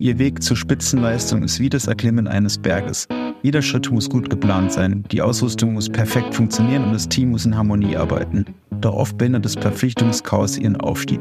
Ihr 0.00 0.18
Weg 0.18 0.42
zur 0.42 0.56
Spitzenleistung 0.56 1.42
ist 1.42 1.60
wie 1.60 1.68
das 1.68 1.86
Erklimmen 1.86 2.26
eines 2.26 2.56
Berges. 2.56 3.06
Jeder 3.42 3.60
Schritt 3.60 3.90
muss 3.90 4.08
gut 4.08 4.30
geplant 4.30 4.72
sein, 4.72 5.04
die 5.12 5.20
Ausrüstung 5.20 5.74
muss 5.74 5.90
perfekt 5.90 6.34
funktionieren 6.34 6.84
und 6.84 6.94
das 6.94 7.06
Team 7.06 7.32
muss 7.32 7.44
in 7.44 7.54
Harmonie 7.54 7.98
arbeiten. 7.98 8.46
Doch 8.80 8.94
oft 8.94 9.18
behindert 9.18 9.44
das 9.44 9.56
Verpflichtungschaos 9.56 10.56
ihren 10.56 10.80
Aufstieg. 10.80 11.20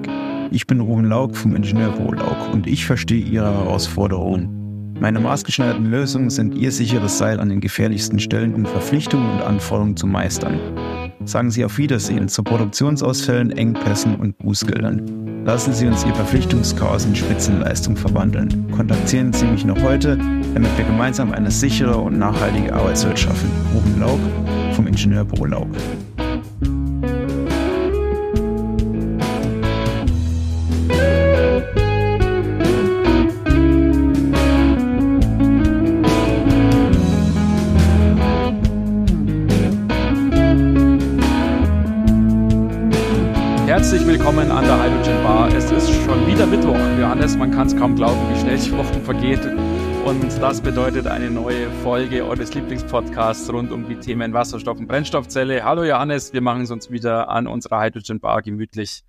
Ich 0.51 0.65
bin 0.65 0.79
Ruben 0.79 1.03
Lauk 1.03 1.35
vom 1.35 1.57
Ingenieurbüro 1.57 2.13
Lauk 2.13 2.53
und 2.53 2.67
ich 2.67 2.85
verstehe 2.85 3.21
Ihre 3.21 3.53
Herausforderungen. 3.53 4.95
Meine 5.01 5.19
maßgeschneiderten 5.19 5.91
Lösungen 5.91 6.29
sind 6.29 6.55
Ihr 6.55 6.71
sicheres 6.71 7.17
Seil 7.17 7.41
an 7.41 7.49
den 7.49 7.59
gefährlichsten 7.59 8.17
Stellen, 8.17 8.53
um 8.53 8.65
Verpflichtungen 8.65 9.29
und 9.29 9.41
Anforderungen 9.41 9.97
zu 9.97 10.07
meistern. 10.07 10.57
Sagen 11.25 11.51
Sie 11.51 11.65
auf 11.65 11.77
Wiedersehen 11.77 12.29
zu 12.29 12.43
Produktionsausfällen, 12.43 13.51
Engpässen 13.51 14.15
und 14.15 14.37
Bußgeldern. 14.37 15.38
Lassen 15.49 15.73
Sie 15.73 15.87
uns 15.87 16.05
Ihr 16.05 16.13
Verpflichtungschaos 16.13 17.05
in 17.05 17.15
Spitzenleistung 17.15 17.97
verwandeln. 17.97 18.71
Kontaktieren 18.71 19.33
Sie 19.33 19.45
mich 19.45 19.65
noch 19.65 19.81
heute, 19.81 20.15
damit 20.15 20.77
wir 20.77 20.85
gemeinsam 20.85 21.31
eine 21.31 21.49
sichere 21.49 21.97
und 21.97 22.19
nachhaltige 22.19 22.71
Arbeitswelt 22.71 23.17
schaffen. 23.17 23.49
Ruben 23.73 23.99
Lauk 23.99 24.19
vom 24.75 24.85
Ingenieurbüro 24.85 25.45
Lauk. 25.45 25.69
Willkommen 44.19 44.51
an 44.51 44.65
der 44.65 44.83
Hydrogen 44.83 45.23
Bar. 45.23 45.47
Es 45.55 45.71
ist 45.71 45.89
schon 46.03 46.27
wieder 46.27 46.45
Mittwoch, 46.45 46.75
Johannes. 46.99 47.37
Man 47.37 47.51
kann 47.51 47.67
es 47.67 47.75
kaum 47.75 47.95
glauben, 47.95 48.19
wie 48.29 48.39
schnell 48.41 48.57
die 48.57 48.71
Wochen 48.73 49.01
vergeht. 49.01 49.39
Und 50.05 50.41
das 50.41 50.59
bedeutet 50.59 51.07
eine 51.07 51.31
neue 51.31 51.71
Folge 51.83 52.25
eures 52.25 52.53
Lieblingspodcasts 52.53 53.51
rund 53.51 53.71
um 53.71 53.87
die 53.87 53.95
Themen 53.95 54.33
Wasserstoff 54.33 54.77
und 54.77 54.87
Brennstoffzelle. 54.87 55.63
Hallo 55.63 55.85
Johannes, 55.85 56.33
wir 56.33 56.41
machen 56.41 56.63
es 56.63 56.71
uns 56.71 56.91
wieder 56.91 57.29
an 57.29 57.47
unserer 57.47 57.81
Hydrogen 57.81 58.19
Bar 58.19 58.41
gemütlich. 58.41 59.05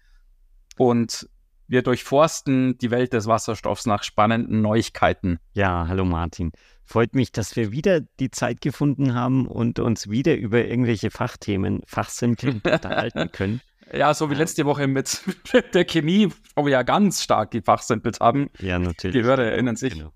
Und 0.79 1.29
wir 1.67 1.83
durchforsten 1.83 2.79
die 2.79 2.93
Welt 2.93 3.12
des 3.12 3.27
Wasserstoffs 3.27 3.87
nach 3.87 4.05
spannenden 4.05 4.62
Neuigkeiten. 4.62 5.41
Ja, 5.55 5.89
hallo 5.89 6.05
Martin. 6.05 6.53
Freut 6.84 7.17
mich, 7.17 7.33
dass 7.33 7.56
wir 7.56 7.73
wieder 7.73 8.01
die 8.21 8.31
Zeit 8.31 8.61
gefunden 8.61 9.15
haben 9.15 9.49
und 9.49 9.81
uns 9.81 10.09
wieder 10.09 10.37
über 10.37 10.65
irgendwelche 10.65 11.11
Fachthemen 11.11 11.83
fachsimpeln 11.84 12.62
unterhalten 12.65 13.33
können. 13.33 13.61
Ja, 13.93 14.15
so 14.15 14.31
wie 14.31 14.35
letzte 14.35 14.65
Woche 14.67 14.87
mit 14.87 15.21
der 15.75 15.85
Chemie, 15.85 16.29
wo 16.55 16.65
wir 16.65 16.73
ja 16.73 16.83
ganz 16.83 17.23
stark 17.23 17.51
gefachsimpelt 17.51 18.21
haben. 18.21 18.51
Ja, 18.59 18.79
natürlich. 18.79 19.17
Die 19.17 19.23
Hörer 19.23 19.45
erinnern 19.45 19.77
sich. 19.77 19.95
Genau. 19.95 20.13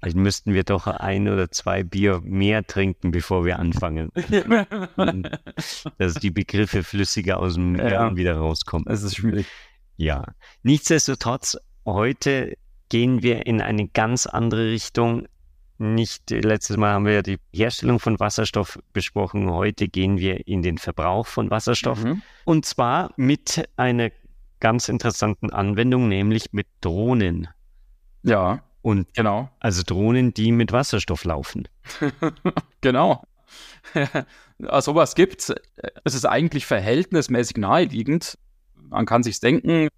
Vielleicht 0.00 0.16
müssten 0.16 0.52
wir 0.52 0.64
doch 0.64 0.86
ein 0.86 1.28
oder 1.28 1.50
zwei 1.50 1.82
Bier 1.84 2.20
mehr 2.24 2.66
trinken, 2.66 3.10
bevor 3.10 3.44
wir 3.44 3.58
anfangen. 3.58 4.10
Dass 5.98 6.14
die 6.14 6.30
Begriffe 6.30 6.82
flüssiger 6.82 7.38
aus 7.38 7.54
dem 7.54 7.76
Hirn 7.76 7.90
ja, 7.90 8.16
wieder 8.16 8.36
rauskommen. 8.36 8.86
Das 8.86 9.02
ist 9.02 9.16
schwierig. 9.16 9.46
Ja. 9.96 10.24
Nichtsdestotrotz, 10.62 11.56
heute 11.84 12.56
gehen 12.88 13.22
wir 13.22 13.46
in 13.46 13.60
eine 13.60 13.88
ganz 13.88 14.26
andere 14.26 14.70
Richtung 14.70 15.26
nicht, 15.78 16.30
letztes 16.30 16.76
Mal 16.76 16.92
haben 16.92 17.04
wir 17.04 17.14
ja 17.14 17.22
die 17.22 17.38
Herstellung 17.52 18.00
von 18.00 18.18
Wasserstoff 18.18 18.78
besprochen. 18.92 19.50
Heute 19.50 19.88
gehen 19.88 20.18
wir 20.18 20.46
in 20.46 20.62
den 20.62 20.78
Verbrauch 20.78 21.26
von 21.26 21.50
Wasserstoff. 21.50 22.02
Mhm. 22.04 22.22
Und 22.44 22.64
zwar 22.64 23.12
mit 23.16 23.68
einer 23.76 24.10
ganz 24.60 24.88
interessanten 24.88 25.50
Anwendung, 25.50 26.08
nämlich 26.08 26.52
mit 26.52 26.66
Drohnen. 26.80 27.48
Ja. 28.22 28.62
Und 28.82 29.12
genau. 29.14 29.50
Also 29.58 29.82
Drohnen, 29.84 30.32
die 30.32 30.52
mit 30.52 30.72
Wasserstoff 30.72 31.24
laufen. 31.24 31.68
genau. 32.80 33.24
also 34.66 34.94
was 34.94 35.14
gibt's. 35.14 35.52
Es 36.04 36.14
ist 36.14 36.24
eigentlich 36.24 36.66
verhältnismäßig 36.66 37.56
naheliegend. 37.56 38.38
Man 38.74 39.06
kann 39.06 39.22
sich 39.22 39.40
denken, 39.40 39.88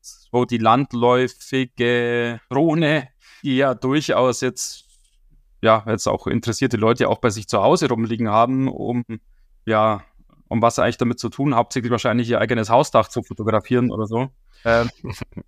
so 0.00 0.44
die 0.44 0.58
landläufige 0.58 2.40
Drohne 2.48 3.08
die 3.48 3.56
ja 3.56 3.74
durchaus 3.74 4.42
jetzt, 4.42 4.84
ja, 5.62 5.82
jetzt 5.86 6.06
auch 6.06 6.26
interessierte 6.26 6.76
Leute 6.76 7.08
auch 7.08 7.18
bei 7.18 7.30
sich 7.30 7.48
zu 7.48 7.62
Hause 7.62 7.88
rumliegen 7.88 8.28
haben, 8.28 8.68
um, 8.68 9.04
ja, 9.64 10.02
um 10.48 10.60
was 10.60 10.78
eigentlich 10.78 10.98
damit 10.98 11.18
zu 11.18 11.30
tun, 11.30 11.54
hauptsächlich 11.54 11.90
wahrscheinlich 11.90 12.28
ihr 12.28 12.40
eigenes 12.40 12.68
Hausdach 12.68 13.08
zu 13.08 13.22
fotografieren 13.22 13.90
oder 13.90 14.06
so. 14.06 14.28
Ähm, 14.66 14.90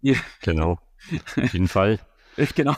genau, 0.43 0.79
auf 1.37 1.53
jeden 1.53 1.69
Fall. 1.69 1.99
genau. 2.55 2.75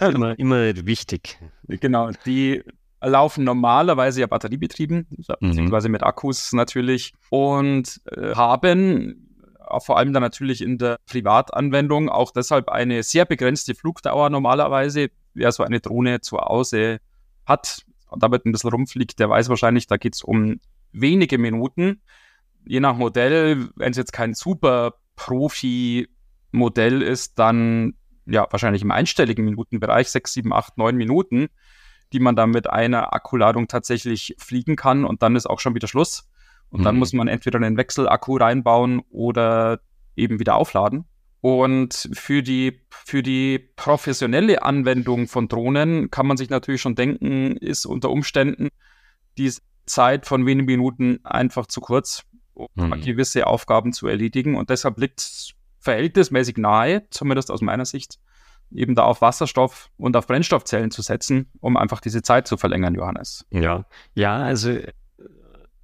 immer, 0.00 0.38
immer 0.38 0.86
wichtig. 0.86 1.38
Genau, 1.68 2.10
die 2.26 2.62
laufen 3.00 3.44
normalerweise 3.44 4.20
ja 4.20 4.26
batteriebetrieben, 4.26 5.06
mhm. 5.08 5.24
beziehungsweise 5.40 5.88
mit 5.88 6.02
Akkus 6.02 6.52
natürlich 6.52 7.14
und 7.30 7.98
äh, 8.10 8.34
haben 8.34 9.25
vor 9.78 9.98
allem 9.98 10.12
dann 10.12 10.22
natürlich 10.22 10.62
in 10.62 10.78
der 10.78 10.98
Privatanwendung 11.06 12.08
auch 12.08 12.30
deshalb 12.30 12.68
eine 12.68 13.02
sehr 13.02 13.24
begrenzte 13.24 13.74
Flugdauer 13.74 14.30
normalerweise. 14.30 15.08
Wer 15.34 15.52
so 15.52 15.62
eine 15.62 15.80
Drohne 15.80 16.20
zu 16.20 16.38
Hause 16.38 17.00
hat 17.44 17.84
und 18.08 18.22
damit 18.22 18.46
ein 18.46 18.52
bisschen 18.52 18.70
rumfliegt, 18.70 19.18
der 19.18 19.28
weiß 19.28 19.48
wahrscheinlich, 19.48 19.86
da 19.86 19.96
geht 19.96 20.14
es 20.14 20.22
um 20.22 20.60
wenige 20.92 21.38
Minuten. 21.38 22.00
Je 22.64 22.80
nach 22.80 22.96
Modell, 22.96 23.68
wenn 23.76 23.90
es 23.90 23.96
jetzt 23.96 24.12
kein 24.12 24.34
super 24.34 24.94
Profi-Modell 25.16 27.02
ist, 27.02 27.38
dann 27.38 27.94
ja 28.26 28.46
wahrscheinlich 28.50 28.82
im 28.82 28.90
einstelligen 28.90 29.44
Minutenbereich, 29.44 30.10
sechs, 30.10 30.32
sieben, 30.32 30.52
acht, 30.52 30.78
neun 30.78 30.96
Minuten, 30.96 31.48
die 32.12 32.20
man 32.20 32.36
dann 32.36 32.50
mit 32.50 32.68
einer 32.68 33.12
Akkuladung 33.12 33.68
tatsächlich 33.68 34.34
fliegen 34.38 34.76
kann 34.76 35.04
und 35.04 35.22
dann 35.22 35.36
ist 35.36 35.46
auch 35.46 35.60
schon 35.60 35.74
wieder 35.74 35.88
Schluss. 35.88 36.28
Und 36.76 36.82
mhm. 36.82 36.84
dann 36.84 36.96
muss 36.96 37.14
man 37.14 37.26
entweder 37.26 37.56
einen 37.56 37.78
Wechselakku 37.78 38.36
reinbauen 38.36 39.00
oder 39.08 39.80
eben 40.14 40.38
wieder 40.38 40.56
aufladen. 40.56 41.06
Und 41.40 42.10
für 42.12 42.42
die, 42.42 42.82
für 42.90 43.22
die 43.22 43.58
professionelle 43.76 44.62
Anwendung 44.62 45.26
von 45.26 45.48
Drohnen 45.48 46.10
kann 46.10 46.26
man 46.26 46.36
sich 46.36 46.50
natürlich 46.50 46.82
schon 46.82 46.94
denken, 46.94 47.56
ist 47.56 47.86
unter 47.86 48.10
Umständen 48.10 48.68
die 49.38 49.50
Zeit 49.86 50.26
von 50.26 50.44
wenigen 50.44 50.66
Minuten 50.66 51.20
einfach 51.24 51.64
zu 51.64 51.80
kurz, 51.80 52.24
um 52.52 52.68
mhm. 52.74 53.00
gewisse 53.00 53.46
Aufgaben 53.46 53.94
zu 53.94 54.06
erledigen. 54.06 54.54
Und 54.54 54.68
deshalb 54.68 54.98
liegt 54.98 55.20
es 55.20 55.54
verhältnismäßig 55.80 56.58
nahe, 56.58 57.08
zumindest 57.08 57.50
aus 57.50 57.62
meiner 57.62 57.86
Sicht, 57.86 58.18
eben 58.70 58.94
da 58.94 59.04
auf 59.04 59.22
Wasserstoff 59.22 59.88
und 59.96 60.14
auf 60.14 60.26
Brennstoffzellen 60.26 60.90
zu 60.90 61.00
setzen, 61.00 61.48
um 61.60 61.78
einfach 61.78 62.02
diese 62.02 62.20
Zeit 62.20 62.46
zu 62.46 62.58
verlängern, 62.58 62.94
Johannes. 62.94 63.46
Ja, 63.50 63.86
ja, 64.14 64.36
also 64.36 64.78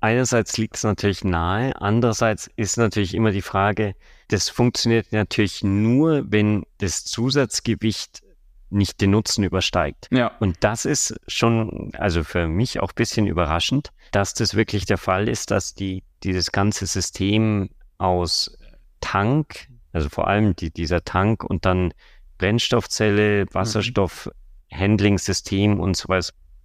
einerseits 0.02 0.58
liegt 0.58 0.76
es 0.76 0.84
natürlich 0.84 1.24
nahe, 1.24 1.80
andererseits 1.80 2.50
ist 2.56 2.76
natürlich 2.76 3.14
immer 3.14 3.30
die 3.30 3.42
Frage, 3.42 3.94
das 4.28 4.48
funktioniert 4.48 5.12
natürlich 5.12 5.62
nur, 5.62 6.30
wenn 6.30 6.64
das 6.78 7.04
Zusatzgewicht 7.04 8.22
nicht 8.70 9.00
den 9.00 9.10
Nutzen 9.10 9.44
übersteigt. 9.44 10.08
Ja. 10.10 10.32
Und 10.40 10.56
das 10.60 10.86
ist 10.86 11.20
schon, 11.26 11.92
also 11.94 12.24
für 12.24 12.48
mich 12.48 12.80
auch 12.80 12.90
ein 12.90 12.96
bisschen 12.96 13.26
überraschend, 13.26 13.92
dass 14.10 14.34
das 14.34 14.54
wirklich 14.54 14.86
der 14.86 14.98
Fall 14.98 15.28
ist, 15.28 15.50
dass 15.50 15.74
die, 15.74 16.02
dieses 16.22 16.52
ganze 16.52 16.86
System 16.86 17.70
aus 17.98 18.56
Tank, 19.00 19.68
also 19.92 20.08
vor 20.08 20.26
allem 20.26 20.56
die, 20.56 20.70
dieser 20.70 21.04
Tank 21.04 21.44
und 21.44 21.66
dann 21.66 21.92
Brennstoffzelle, 22.38 23.44
mhm. 23.44 23.54
Wasserstoff, 23.54 24.30
Handling-System 24.72 25.78
und 25.78 25.96
so 25.96 26.08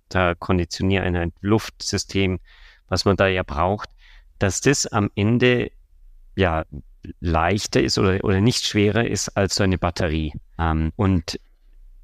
da 0.10 0.34
Konditioniereinheit, 0.36 1.34
Luftsystem, 1.42 2.40
was 2.90 3.06
man 3.06 3.18
da 3.18 3.28
ja 3.28 3.44
braucht, 3.44 3.90
dass 4.40 4.62
das 4.62 4.86
am 4.88 5.10
Ende 5.16 5.72
ja 6.36 6.66
leichter 7.20 7.82
ist 7.82 7.98
oder, 7.98 8.24
oder 8.24 8.42
nicht 8.42 8.66
schwerer 8.66 9.08
ist 9.08 9.30
als 9.30 9.56
so 9.56 9.64
eine 9.64 9.78
Batterie. 9.78 10.34
Ähm, 10.60 10.92
und 10.96 11.40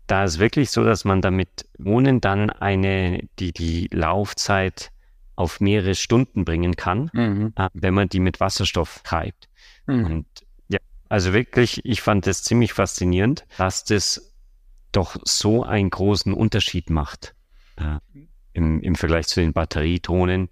da 0.08 0.24
ist 0.24 0.40
wirklich 0.40 0.72
so, 0.72 0.84
dass 0.84 1.06
man 1.06 1.22
damit 1.22 1.68
Wohnen 1.78 2.22
dann 2.22 2.50
eine, 2.50 3.28
die, 3.40 3.52
die 3.52 3.90
Laufzeit 3.92 4.92
auf 5.36 5.60
mehrere 5.60 5.96
Stunden 5.96 6.46
bringen 6.46 6.76
kann, 6.76 7.10
mhm. 7.14 7.54
äh, 7.56 7.70
wenn 7.74 7.94
man 7.94 8.10
die 8.10 8.20
mit 8.20 8.40
Wasserstoff 8.40 9.02
treibt. 9.04 9.50
Mhm. 9.88 10.06
Und 10.06 10.26
ja, 10.68 10.80
also 11.10 11.34
wirklich, 11.34 11.84
ich 11.86 12.02
fand 12.02 12.28
das 12.28 12.44
ziemlich 12.44 12.74
faszinierend, 12.74 13.46
dass 13.58 13.84
das 13.84 14.34
doch 14.92 15.18
so 15.24 15.64
einen 15.64 15.90
großen 15.90 16.34
Unterschied 16.34 16.90
macht 16.90 17.34
äh, 17.78 17.98
im, 18.54 18.82
im 18.82 18.96
Vergleich 18.96 19.28
zu 19.28 19.40
den 19.40 19.54
Batteriedrohnen. 19.54 20.50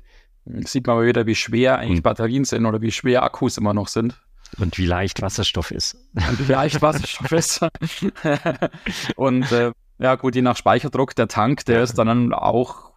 Sieht 0.65 0.87
man 0.87 0.97
mal 0.97 1.07
wieder, 1.07 1.25
wie 1.25 1.35
schwer 1.35 1.79
eigentlich 1.79 1.97
hm. 1.97 2.03
Batterien 2.03 2.45
sind 2.45 2.65
oder 2.65 2.81
wie 2.81 2.91
schwer 2.91 3.23
Akkus 3.23 3.57
immer 3.57 3.73
noch 3.73 3.87
sind. 3.87 4.19
Und 4.57 4.77
wie 4.77 4.85
leicht 4.85 5.21
Wasserstoff 5.21 5.71
ist. 5.71 5.95
Und 6.13 6.47
wie 6.47 6.51
leicht 6.51 6.81
Wasserstoff 6.81 7.31
ist. 7.31 7.61
und 9.15 9.51
äh, 9.51 9.71
ja 9.97 10.15
gut, 10.15 10.35
je 10.35 10.41
nach 10.41 10.57
Speicherdruck, 10.57 11.15
der 11.15 11.27
Tank, 11.27 11.65
der 11.65 11.83
ist 11.83 11.97
dann 11.97 12.33
auch 12.33 12.91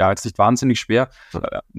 ja, 0.00 0.08
jetzt 0.08 0.24
nicht 0.24 0.38
wahnsinnig 0.38 0.80
schwer, 0.80 1.10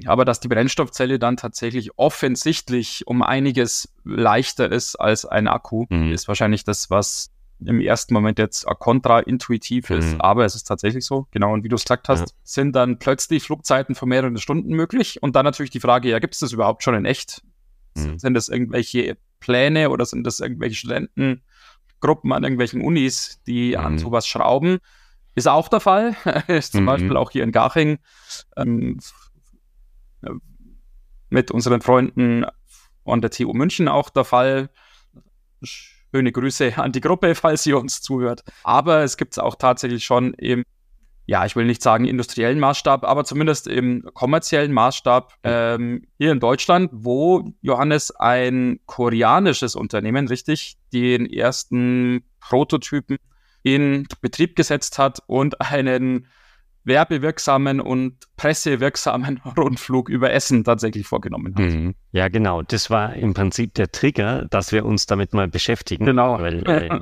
aber 0.06 0.26
dass 0.26 0.40
die 0.40 0.48
Brennstoffzelle 0.48 1.18
dann 1.18 1.38
tatsächlich 1.38 1.98
offensichtlich 1.98 3.08
um 3.08 3.24
einiges 3.24 3.92
leichter 4.04 4.72
ist 4.72 4.96
als 4.96 5.26
ein 5.26 5.48
Akku, 5.48 5.88
mhm. 5.90 6.12
ist 6.12 6.28
wahrscheinlich 6.28 6.64
das, 6.64 6.92
was 6.92 7.32
im 7.66 7.80
ersten 7.80 8.14
Moment 8.14 8.40
jetzt 8.40 8.66
kontraintuitiv 8.66 9.90
ist, 9.90 10.14
mhm. 10.14 10.22
aber 10.22 10.46
es 10.46 10.56
ist 10.56 10.64
tatsächlich 10.64 11.06
so, 11.06 11.28
genau, 11.32 11.54
und 11.54 11.64
wie 11.64 11.70
du 11.70 11.76
es 11.76 11.84
gesagt 11.84 12.10
hast, 12.10 12.22
ja. 12.22 12.36
sind 12.44 12.76
dann 12.76 13.00
plötzlich 13.00 13.44
Flugzeiten 13.44 13.96
von 13.96 14.10
mehreren 14.10 14.38
Stunden 14.38 14.74
möglich 14.74 15.22
und 15.22 15.36
dann 15.36 15.46
natürlich 15.46 15.70
die 15.70 15.80
Frage, 15.80 16.10
ja, 16.10 16.20
gibt 16.20 16.34
es 16.34 16.40
das 16.40 16.54
überhaupt 16.54 16.84
schon 16.84 16.96
in 16.96 17.06
echt? 17.06 17.44
Mhm. 17.96 18.20
Sind 18.20 18.34
das 18.34 18.50
irgendwelche 18.50 19.18
Pläne 19.40 19.90
oder 19.90 20.06
sind 20.06 20.26
das 20.26 20.40
irgendwelche 20.40 20.76
Studentengruppen 20.76 22.32
an 22.32 22.44
irgendwelchen 22.44 22.82
Unis, 22.82 23.42
die 23.46 23.72
mhm. 23.72 23.86
an 23.86 23.98
sowas 24.00 24.28
schrauben? 24.28 24.80
Ist 25.36 25.48
auch 25.48 25.68
der 25.68 25.80
Fall, 25.80 26.16
ist 26.48 26.74
zum 26.74 26.82
mhm. 26.82 26.88
Beispiel 26.88 27.18
auch 27.18 27.32
hier 27.32 27.44
in 27.44 27.52
Garching 27.52 28.00
ähm, 28.58 29.00
mit 31.30 31.52
unseren 31.52 31.82
Freunden 31.82 32.46
an 33.06 33.22
der 33.22 33.32
TU 33.32 33.54
München 33.54 33.88
auch 33.88 34.10
der 34.10 34.26
Fall 34.26 34.70
Schöne 36.14 36.32
Grüße 36.32 36.78
an 36.78 36.92
die 36.92 37.02
Gruppe, 37.02 37.36
falls 37.36 37.64
sie 37.64 37.74
uns 37.74 38.02
zuhört. 38.02 38.44
Aber 38.64 39.04
es 39.04 39.18
gibt 39.18 39.34
es 39.34 39.40
auch 39.40 39.56
tatsächlich 39.56 40.04
schon 40.04 40.34
im, 40.34 40.64
ja, 41.26 41.46
ich 41.46 41.56
will 41.56 41.66
nicht 41.66 41.82
sagen 41.82 42.06
industriellen 42.06 42.60
Maßstab, 42.60 43.06
aber 43.06 43.24
zumindest 43.24 43.68
im 43.68 44.04
kommerziellen 44.14 44.74
Maßstab 44.74 45.34
ähm, 45.44 46.06
hier 46.18 46.32
in 46.32 46.40
Deutschland, 46.40 46.90
wo 46.92 47.54
Johannes 47.62 48.12
ein 48.12 48.80
koreanisches 48.86 49.76
Unternehmen, 49.76 50.28
richtig, 50.28 50.78
den 50.92 51.26
ersten 51.26 52.24
Prototypen 52.42 53.18
in 53.64 54.08
Betrieb 54.22 54.56
gesetzt 54.56 54.98
hat 54.98 55.20
und 55.28 55.62
einen 55.62 56.28
werbewirksamen 56.84 57.80
und 57.80 58.16
pressewirksamen 58.38 59.42
Rundflug 59.58 60.10
über 60.10 60.32
Essen 60.32 60.64
tatsächlich 60.64 61.08
vorgenommen 61.08 61.56
hat. 61.56 61.64
Mhm. 61.64 61.96
Ja, 62.12 62.28
genau. 62.28 62.62
Das 62.62 62.90
war 62.90 63.14
im 63.16 63.34
Prinzip 63.34 63.74
der 63.76 63.92
Trigger, 63.92 64.46
dass 64.50 64.72
wir 64.72 64.86
uns 64.86 65.06
damit 65.06 65.34
mal 65.34 65.48
beschäftigen. 65.48 66.06
Genau. 66.06 66.40
Weil 66.40 66.68
äh, 66.68 67.00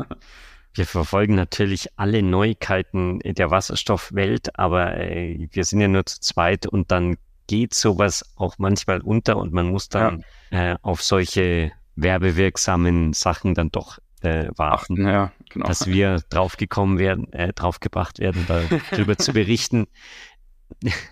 wir 0.73 0.85
verfolgen 0.85 1.35
natürlich 1.35 1.87
alle 1.97 2.21
Neuigkeiten 2.21 3.19
der 3.19 3.51
Wasserstoffwelt, 3.51 4.57
aber 4.59 4.97
äh, 4.97 5.47
wir 5.51 5.63
sind 5.63 5.81
ja 5.81 5.87
nur 5.87 6.05
zu 6.05 6.19
zweit 6.19 6.67
und 6.67 6.91
dann 6.91 7.17
geht 7.47 7.73
sowas 7.73 8.23
auch 8.35 8.55
manchmal 8.59 9.01
unter 9.01 9.37
und 9.37 9.53
man 9.53 9.69
muss 9.69 9.89
dann 9.89 10.23
ja. 10.51 10.73
äh, 10.73 10.77
auf 10.83 11.01
solche 11.01 11.71
werbewirksamen 11.95 13.13
Sachen 13.13 13.55
dann 13.55 13.71
doch 13.71 13.97
äh, 14.21 14.49
warten, 14.55 15.07
ja, 15.07 15.31
genau. 15.49 15.67
dass 15.67 15.87
wir 15.87 16.21
draufgekommen 16.29 16.97
werden, 16.97 17.31
äh, 17.33 17.53
draufgebracht 17.53 18.19
werden, 18.19 18.45
darüber 18.47 19.17
zu 19.17 19.33
berichten. 19.33 19.87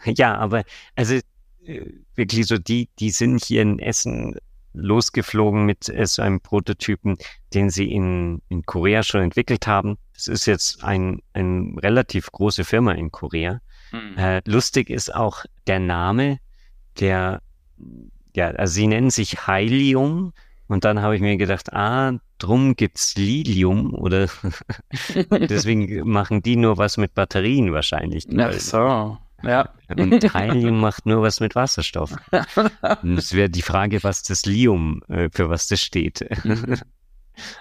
ja, 0.06 0.36
aber 0.36 0.64
also 0.96 1.16
äh, 1.66 1.86
wirklich 2.16 2.48
so 2.48 2.58
die, 2.58 2.90
die 3.00 3.12
sind 3.12 3.44
hier 3.44 3.62
in 3.62 3.80
Essen 3.80 4.36
losgeflogen 4.74 5.66
mit 5.66 5.90
äh, 5.90 6.06
so 6.06 6.22
einem 6.22 6.40
Prototypen, 6.40 7.18
den 7.54 7.70
sie 7.70 7.92
in, 7.92 8.42
in 8.50 8.64
Korea 8.64 9.04
schon 9.04 9.22
entwickelt 9.22 9.68
haben. 9.68 9.98
Das 10.14 10.28
ist 10.28 10.46
jetzt 10.46 10.84
ein, 10.84 11.22
eine 11.34 11.74
relativ 11.82 12.32
große 12.32 12.64
Firma 12.64 12.94
in 12.94 13.12
Korea. 13.12 13.62
Mhm. 13.92 14.18
Äh, 14.18 14.42
lustig 14.46 14.90
ist 14.90 15.14
auch 15.14 15.46
der 15.66 15.80
Name, 15.80 16.40
der, 17.00 17.42
ja, 18.36 18.48
also 18.48 18.74
sie 18.74 18.88
nennen 18.88 19.10
sich 19.10 19.48
Heilium. 19.48 20.34
Und 20.68 20.84
dann 20.84 21.02
habe 21.02 21.16
ich 21.16 21.22
mir 21.22 21.38
gedacht, 21.38 21.74
ah, 21.74 22.14
drum 22.40 22.76
gibt's 22.76 23.16
Lilium 23.16 23.94
oder 23.94 24.28
deswegen 25.32 26.08
machen 26.08 26.42
die 26.42 26.56
nur 26.56 26.78
was 26.78 26.98
mit 26.98 27.14
Batterien 27.14 27.74
wahrscheinlich. 27.74 28.28
Ach 28.38 28.54
so. 28.54 29.18
Ja. 29.44 29.70
Und 29.96 30.34
Helium 30.34 30.80
macht 30.80 31.06
nur 31.06 31.22
was 31.22 31.40
mit 31.40 31.56
Wasserstoff. 31.56 32.16
Und 33.04 33.18
es 33.18 33.34
wäre 33.34 33.50
die 33.50 33.62
Frage, 33.62 34.04
was 34.04 34.24
das 34.24 34.46
Lium, 34.46 35.02
äh, 35.08 35.30
für 35.32 35.50
was 35.50 35.68
das 35.68 35.82
steht. 35.82 36.28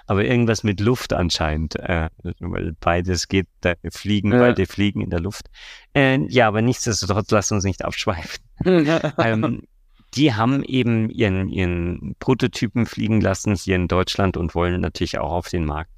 Aber 0.07 0.25
irgendwas 0.25 0.63
mit 0.63 0.79
Luft 0.79 1.13
anscheinend, 1.13 1.75
äh, 1.75 2.09
weil 2.39 2.75
beides 2.79 3.27
geht, 3.27 3.47
da 3.61 3.75
fliegen, 3.91 4.31
ja. 4.31 4.39
beide 4.39 4.65
fliegen 4.65 5.01
in 5.01 5.11
der 5.11 5.19
Luft. 5.19 5.51
Äh, 5.93 6.19
ja, 6.29 6.47
aber 6.47 6.63
nichtsdestotrotz, 6.63 7.29
lass 7.29 7.51
uns 7.51 7.63
nicht 7.63 7.85
abschweifen. 7.85 8.43
ähm, 8.65 9.67
die 10.17 10.33
haben 10.33 10.63
eben 10.63 11.09
ihren, 11.09 11.49
ihren 11.49 12.15
Prototypen 12.19 12.85
fliegen 12.85 13.21
lassen 13.21 13.55
hier 13.55 13.75
in 13.75 13.87
Deutschland 13.87 14.35
und 14.37 14.55
wollen 14.55 14.81
natürlich 14.81 15.19
auch 15.19 15.31
auf 15.31 15.49
den 15.49 15.65
Markt. 15.65 15.91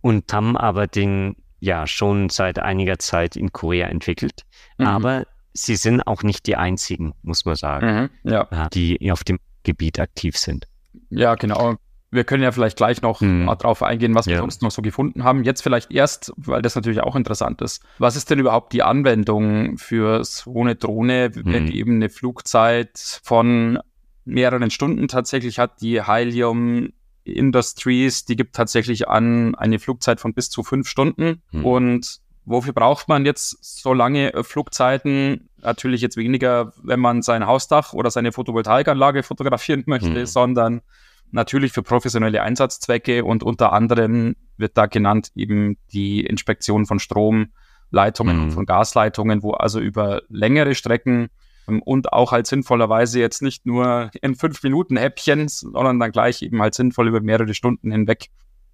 Und 0.00 0.32
haben 0.32 0.56
aber 0.56 0.86
den 0.86 1.36
ja 1.60 1.86
schon 1.86 2.28
seit 2.28 2.58
einiger 2.58 2.98
Zeit 2.98 3.36
in 3.36 3.52
Korea 3.52 3.88
entwickelt. 3.88 4.42
Mhm. 4.78 4.86
Aber 4.86 5.26
sie 5.52 5.76
sind 5.76 6.06
auch 6.06 6.22
nicht 6.22 6.46
die 6.46 6.56
einzigen, 6.56 7.14
muss 7.22 7.44
man 7.44 7.56
sagen, 7.56 8.10
mhm, 8.22 8.30
ja. 8.30 8.68
die 8.68 9.10
auf 9.10 9.24
dem 9.24 9.38
Gebiet 9.62 9.98
aktiv 9.98 10.36
sind. 10.36 10.66
Ja, 11.10 11.34
genau 11.34 11.76
wir 12.10 12.24
können 12.24 12.42
ja 12.42 12.52
vielleicht 12.52 12.76
gleich 12.76 13.02
noch 13.02 13.20
hm. 13.20 13.46
drauf 13.58 13.82
eingehen, 13.82 14.14
was 14.14 14.26
wir 14.26 14.38
sonst 14.38 14.62
noch 14.62 14.70
so 14.70 14.82
gefunden 14.82 15.24
haben. 15.24 15.44
Jetzt 15.44 15.62
vielleicht 15.62 15.90
erst, 15.90 16.32
weil 16.36 16.62
das 16.62 16.74
natürlich 16.74 17.00
auch 17.00 17.16
interessant 17.16 17.60
ist. 17.62 17.82
Was 17.98 18.16
ist 18.16 18.30
denn 18.30 18.38
überhaupt 18.38 18.72
die 18.72 18.82
Anwendung 18.82 19.76
für 19.76 20.24
so 20.24 20.60
eine 20.60 20.76
Drohne, 20.76 21.30
hm. 21.34 21.42
wenn 21.46 21.66
die 21.66 21.78
eben 21.78 21.96
eine 21.96 22.08
Flugzeit 22.08 23.20
von 23.22 23.78
mehreren 24.24 24.70
Stunden 24.70 25.08
tatsächlich 25.08 25.58
hat? 25.58 25.80
Die 25.80 26.02
Helium 26.02 26.90
Industries, 27.24 28.24
die 28.24 28.36
gibt 28.36 28.54
tatsächlich 28.54 29.08
an 29.08 29.54
eine 29.56 29.78
Flugzeit 29.78 30.20
von 30.20 30.32
bis 30.32 30.48
zu 30.48 30.62
fünf 30.62 30.88
Stunden. 30.88 31.42
Hm. 31.50 31.64
Und 31.64 32.20
wofür 32.44 32.72
braucht 32.72 33.08
man 33.08 33.26
jetzt 33.26 33.58
so 33.60 33.92
lange 33.92 34.32
äh, 34.32 34.44
Flugzeiten? 34.44 35.48
Natürlich 35.60 36.00
jetzt 36.00 36.16
weniger, 36.16 36.72
wenn 36.82 37.00
man 37.00 37.22
sein 37.22 37.46
Hausdach 37.46 37.92
oder 37.92 38.10
seine 38.10 38.30
Photovoltaikanlage 38.30 39.24
fotografieren 39.24 39.82
möchte, 39.86 40.20
hm. 40.20 40.26
sondern 40.26 40.82
natürlich 41.30 41.72
für 41.72 41.82
professionelle 41.82 42.42
Einsatzzwecke 42.42 43.24
und 43.24 43.42
unter 43.42 43.72
anderem 43.72 44.36
wird 44.56 44.76
da 44.76 44.86
genannt 44.86 45.30
eben 45.34 45.76
die 45.92 46.24
Inspektion 46.24 46.86
von 46.86 46.98
Stromleitungen 46.98 48.36
mhm. 48.36 48.42
und 48.44 48.50
von 48.52 48.66
Gasleitungen, 48.66 49.42
wo 49.42 49.52
also 49.52 49.80
über 49.80 50.22
längere 50.28 50.74
Strecken 50.74 51.28
ähm, 51.68 51.82
und 51.82 52.12
auch 52.12 52.32
halt 52.32 52.46
sinnvollerweise 52.46 53.20
jetzt 53.20 53.42
nicht 53.42 53.66
nur 53.66 54.10
in 54.20 54.34
fünf 54.34 54.62
Minuten 54.62 54.96
Häppchen, 54.96 55.48
sondern 55.48 55.98
dann 55.98 56.12
gleich 56.12 56.42
eben 56.42 56.60
halt 56.62 56.74
sinnvoll 56.74 57.08
über 57.08 57.20
mehrere 57.20 57.54
Stunden 57.54 57.90
hinweg 57.90 58.28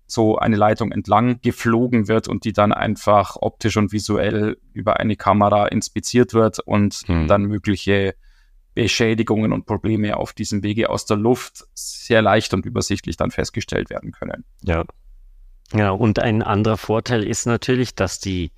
so 0.07 0.37
eine 0.37 0.57
Leitung 0.57 0.93
entlang 0.93 1.41
geflogen 1.41 2.07
wird 2.07 2.29
und 2.29 2.45
die 2.45 2.53
dann 2.53 2.73
einfach 2.73 3.37
optisch 3.41 3.77
und 3.77 3.93
visuell 3.93 4.59
über 4.75 5.01
eine 5.01 5.17
Kamera 5.17 5.67
inspiziert 5.69 6.35
wird 6.35 6.59
und 6.59 7.09
mhm. 7.09 7.29
dann 7.29 7.45
mögliche 7.45 8.15
Beschädigungen 8.75 9.53
und 9.53 9.67
Probleme 9.67 10.17
auf 10.17 10.33
diesem 10.33 10.63
Wege 10.63 10.91
aus 10.91 11.05
der 11.05 11.17
Luft 11.17 11.65
sehr 11.75 12.23
leicht 12.23 12.55
und 12.55 12.65
übersichtlich 12.65 13.17
dann 13.17 13.31
festgestellt 13.31 13.91
werden 13.91 14.13
können. 14.13 14.45
Ja. 14.63 14.85
Ja, 15.75 15.91
und 15.91 16.19
ein 16.19 16.43
anderer 16.43 16.77
Vorteil 16.77 17.25
ist 17.25 17.47
natürlich, 17.47 17.95
dass 17.95 18.19
die, 18.21 18.53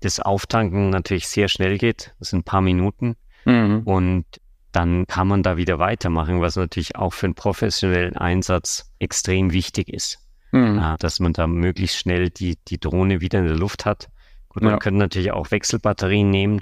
das 0.00 0.20
Auftanken 0.20 0.90
natürlich 0.90 1.26
sehr 1.28 1.48
schnell 1.48 1.78
geht. 1.78 2.14
Das 2.18 2.30
sind 2.30 2.40
ein 2.40 2.44
paar 2.44 2.60
Minuten. 2.60 3.16
Mhm. 3.46 3.82
Und 3.84 4.26
dann 4.72 5.06
kann 5.06 5.26
man 5.26 5.42
da 5.42 5.56
wieder 5.56 5.78
weitermachen, 5.78 6.40
was 6.40 6.56
natürlich 6.56 6.96
auch 6.96 7.14
für 7.14 7.26
einen 7.26 7.34
professionellen 7.34 8.16
Einsatz 8.16 8.92
extrem 8.98 9.52
wichtig 9.52 9.88
ist. 9.88 10.18
Mhm. 10.52 10.96
dass 10.98 11.20
man 11.20 11.32
da 11.32 11.46
möglichst 11.46 11.96
schnell 11.96 12.28
die, 12.28 12.58
die 12.66 12.80
Drohne 12.80 13.20
wieder 13.20 13.38
in 13.38 13.46
der 13.46 13.56
Luft 13.56 13.86
hat. 13.86 14.08
Gut, 14.48 14.64
man 14.64 14.72
ja. 14.72 14.78
könnte 14.78 14.98
natürlich 14.98 15.30
auch 15.30 15.52
Wechselbatterien 15.52 16.28
nehmen, 16.28 16.60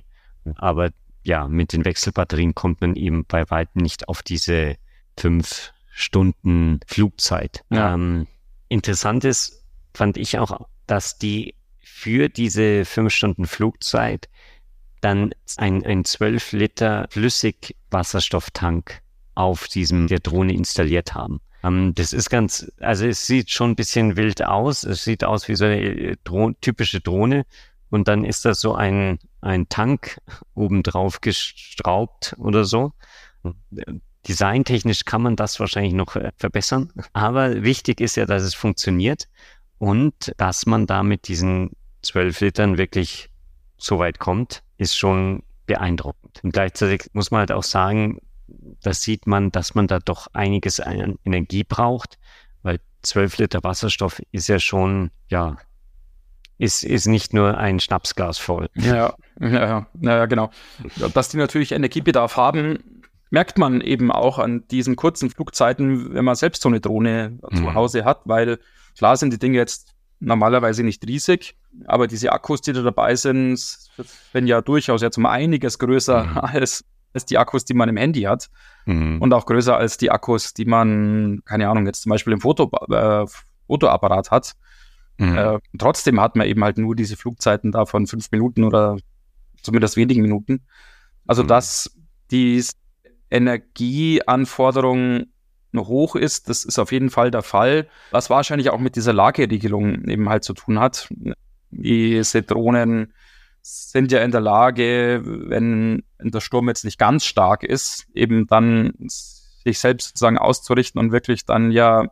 aber 0.56 0.90
ja, 1.28 1.46
mit 1.46 1.74
den 1.74 1.84
Wechselbatterien 1.84 2.54
kommt 2.54 2.80
man 2.80 2.96
eben 2.96 3.26
bei 3.26 3.48
weitem 3.50 3.82
nicht 3.82 4.08
auf 4.08 4.22
diese 4.22 4.76
fünf 5.18 5.72
Stunden 5.90 6.80
Flugzeit. 6.86 7.64
Ja. 7.68 7.92
Ähm, 7.94 8.26
interessant 8.68 9.24
ist, 9.24 9.62
fand 9.92 10.16
ich 10.16 10.38
auch, 10.38 10.66
dass 10.86 11.18
die 11.18 11.54
für 11.80 12.30
diese 12.30 12.86
fünf 12.86 13.12
Stunden 13.12 13.46
Flugzeit 13.46 14.30
dann 15.02 15.34
ein, 15.58 15.84
ein 15.84 16.04
12 16.04 16.52
Liter 16.52 17.06
Flüssigwasserstofftank 17.10 19.02
auf 19.34 19.68
diesem 19.68 20.06
der 20.06 20.20
Drohne 20.20 20.54
installiert 20.54 21.14
haben. 21.14 21.40
Ähm, 21.62 21.92
das 21.94 22.14
ist 22.14 22.30
ganz, 22.30 22.72
also 22.80 23.06
es 23.06 23.26
sieht 23.26 23.50
schon 23.50 23.72
ein 23.72 23.76
bisschen 23.76 24.16
wild 24.16 24.42
aus. 24.42 24.82
Es 24.82 25.04
sieht 25.04 25.24
aus 25.24 25.46
wie 25.46 25.56
so 25.56 25.66
eine 25.66 25.80
äh, 25.80 26.16
Dro 26.24 26.52
typische 26.62 27.00
Drohne, 27.00 27.44
und 27.90 28.08
dann 28.08 28.24
ist 28.24 28.44
das 28.44 28.60
so 28.60 28.74
ein, 28.74 29.18
ein 29.40 29.68
Tank 29.68 30.20
obendrauf 30.54 31.20
gestraubt 31.20 32.34
oder 32.38 32.64
so. 32.64 32.92
Designtechnisch 34.26 35.04
kann 35.04 35.22
man 35.22 35.36
das 35.36 35.58
wahrscheinlich 35.60 35.94
noch 35.94 36.16
äh, 36.16 36.32
verbessern, 36.36 36.92
aber 37.12 37.62
wichtig 37.62 38.00
ist 38.00 38.16
ja, 38.16 38.26
dass 38.26 38.42
es 38.42 38.54
funktioniert 38.54 39.28
und 39.78 40.34
dass 40.36 40.66
man 40.66 40.86
da 40.86 41.02
mit 41.02 41.28
diesen 41.28 41.70
zwölf 42.02 42.40
Litern 42.40 42.78
wirklich 42.78 43.30
so 43.78 43.98
weit 43.98 44.18
kommt, 44.18 44.62
ist 44.76 44.96
schon 44.96 45.42
beeindruckend. 45.66 46.40
Und 46.42 46.52
gleichzeitig 46.52 47.06
muss 47.12 47.30
man 47.30 47.40
halt 47.40 47.52
auch 47.52 47.62
sagen, 47.62 48.18
da 48.82 48.92
sieht 48.92 49.26
man, 49.26 49.50
dass 49.50 49.74
man 49.74 49.86
da 49.86 49.98
doch 49.98 50.28
einiges 50.32 50.80
an 50.80 51.18
Energie 51.24 51.64
braucht, 51.64 52.18
weil 52.62 52.80
zwölf 53.02 53.38
Liter 53.38 53.62
Wasserstoff 53.62 54.20
ist 54.32 54.48
ja 54.48 54.58
schon, 54.58 55.10
ja, 55.28 55.56
ist, 56.58 56.82
ist 56.84 57.06
nicht 57.06 57.32
nur 57.32 57.56
ein 57.56 57.80
Schnapsglas 57.80 58.38
voll. 58.38 58.68
Ja, 58.74 59.14
ja, 59.40 59.86
ja, 60.00 60.26
genau. 60.26 60.50
Dass 61.14 61.28
die 61.28 61.36
natürlich 61.36 61.72
Energiebedarf 61.72 62.36
haben, 62.36 63.00
merkt 63.30 63.58
man 63.58 63.80
eben 63.80 64.10
auch 64.10 64.38
an 64.38 64.66
diesen 64.68 64.96
kurzen 64.96 65.30
Flugzeiten, 65.30 66.12
wenn 66.14 66.24
man 66.24 66.34
selbst 66.34 66.62
so 66.62 66.68
eine 66.68 66.80
Drohne 66.80 67.38
mhm. 67.50 67.56
zu 67.56 67.74
Hause 67.74 68.04
hat, 68.04 68.22
weil 68.24 68.58
klar 68.96 69.16
sind 69.16 69.32
die 69.32 69.38
Dinge 69.38 69.56
jetzt 69.56 69.94
normalerweise 70.20 70.82
nicht 70.82 71.06
riesig, 71.06 71.56
aber 71.86 72.06
diese 72.08 72.32
Akkus, 72.32 72.60
die 72.60 72.72
da 72.72 72.82
dabei 72.82 73.14
sind, 73.14 73.58
sind 73.58 74.46
ja 74.46 74.60
durchaus 74.60 75.02
jetzt 75.02 75.18
um 75.18 75.26
einiges 75.26 75.78
größer 75.78 76.24
mhm. 76.24 76.38
als, 76.38 76.84
als 77.12 77.24
die 77.24 77.38
Akkus, 77.38 77.64
die 77.64 77.74
man 77.74 77.88
im 77.88 77.96
Handy 77.96 78.22
hat 78.22 78.50
mhm. 78.86 79.20
und 79.22 79.32
auch 79.32 79.46
größer 79.46 79.76
als 79.76 79.96
die 79.96 80.10
Akkus, 80.10 80.54
die 80.54 80.64
man, 80.64 81.42
keine 81.44 81.68
Ahnung, 81.68 81.86
jetzt 81.86 82.02
zum 82.02 82.10
Beispiel 82.10 82.32
im 82.32 82.40
Foto, 82.40 82.70
äh, 82.90 83.26
Fotoapparat 83.66 84.30
hat. 84.30 84.54
Mhm. 85.18 85.36
Äh, 85.36 85.58
trotzdem 85.78 86.20
hat 86.20 86.36
man 86.36 86.46
eben 86.46 86.64
halt 86.64 86.78
nur 86.78 86.96
diese 86.96 87.16
Flugzeiten 87.16 87.72
da 87.72 87.84
von 87.86 88.06
fünf 88.06 88.30
Minuten 88.30 88.64
oder 88.64 88.96
zumindest 89.62 89.96
wenigen 89.96 90.22
Minuten. 90.22 90.62
Also, 91.26 91.42
mhm. 91.42 91.48
dass 91.48 91.90
die 92.30 92.64
Energieanforderung 93.30 95.26
hoch 95.76 96.16
ist, 96.16 96.48
das 96.48 96.64
ist 96.64 96.78
auf 96.78 96.92
jeden 96.92 97.10
Fall 97.10 97.30
der 97.30 97.42
Fall, 97.42 97.88
was 98.10 98.30
wahrscheinlich 98.30 98.70
auch 98.70 98.80
mit 98.80 98.96
dieser 98.96 99.12
Lageregelung 99.12 100.04
eben 100.08 100.28
halt 100.28 100.42
zu 100.42 100.54
tun 100.54 100.80
hat. 100.80 101.08
Diese 101.70 102.42
Drohnen 102.42 103.12
sind 103.60 104.10
ja 104.10 104.22
in 104.22 104.30
der 104.30 104.40
Lage, 104.40 105.22
wenn 105.24 106.02
der 106.18 106.40
Sturm 106.40 106.68
jetzt 106.68 106.84
nicht 106.84 106.98
ganz 106.98 107.24
stark 107.24 107.62
ist, 107.62 108.06
eben 108.14 108.46
dann 108.46 108.94
sich 109.06 109.78
selbst 109.78 110.08
sozusagen 110.08 110.38
auszurichten 110.38 110.98
und 110.98 111.12
wirklich 111.12 111.44
dann 111.44 111.70
ja 111.70 112.08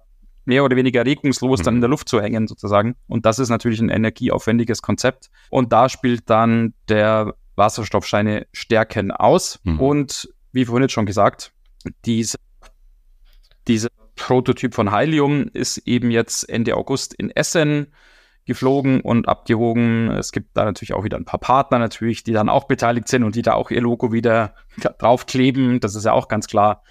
mehr 0.47 0.65
oder 0.65 0.77
weniger 0.77 1.05
regungslos 1.05 1.63
dann 1.63 1.77
in 1.77 1.81
der 1.81 1.89
mhm. 1.89 1.93
Luft 1.93 2.09
zu 2.09 2.21
hängen 2.21 2.47
sozusagen. 2.47 2.97
Und 3.07 3.27
das 3.27 3.39
ist 3.39 3.49
natürlich 3.49 3.81
ein 3.81 3.89
energieaufwendiges 3.89 4.81
Konzept. 4.81 5.31
Und 5.51 5.73
da 5.73 5.89
spielt 5.89 6.31
dann 6.31 6.75
der 6.89 7.35
Wasserstoff 7.57 8.07
seine 8.07 8.47
Stärken 8.53 9.11
aus. 9.11 9.61
Mhm. 9.65 9.81
Und 9.81 10.29
wie 10.53 10.65
vorhin 10.65 10.83
jetzt 10.83 10.93
schon 10.93 11.07
gesagt, 11.07 11.53
diese, 12.05 12.39
dieser 13.67 13.89
Prototyp 14.15 14.75
von 14.75 14.95
Helium 14.95 15.51
ist 15.53 15.79
eben 15.79 16.11
jetzt 16.11 16.49
Ende 16.49 16.77
August 16.77 17.15
in 17.15 17.31
Essen 17.31 17.89
geflogen 18.47 19.01
und 19.01 19.29
abgehoben. 19.29 20.09
Es 20.11 20.31
gibt 20.31 20.57
da 20.57 20.65
natürlich 20.65 20.95
auch 20.95 21.05
wieder 21.05 21.17
ein 21.17 21.25
paar 21.25 21.41
Partner 21.41 21.79
natürlich, 21.79 22.23
die 22.23 22.33
dann 22.33 22.49
auch 22.49 22.65
beteiligt 22.65 23.09
sind 23.09 23.25
und 23.25 23.35
die 23.35 23.43
da 23.43 23.55
auch 23.55 23.71
ihr 23.71 23.81
Logo 23.81 24.13
wieder 24.13 24.55
draufkleben. 24.99 25.81
Das 25.81 25.97
ist 25.97 26.05
ja 26.05 26.13
auch 26.13 26.29
ganz 26.29 26.47
klar. 26.47 26.83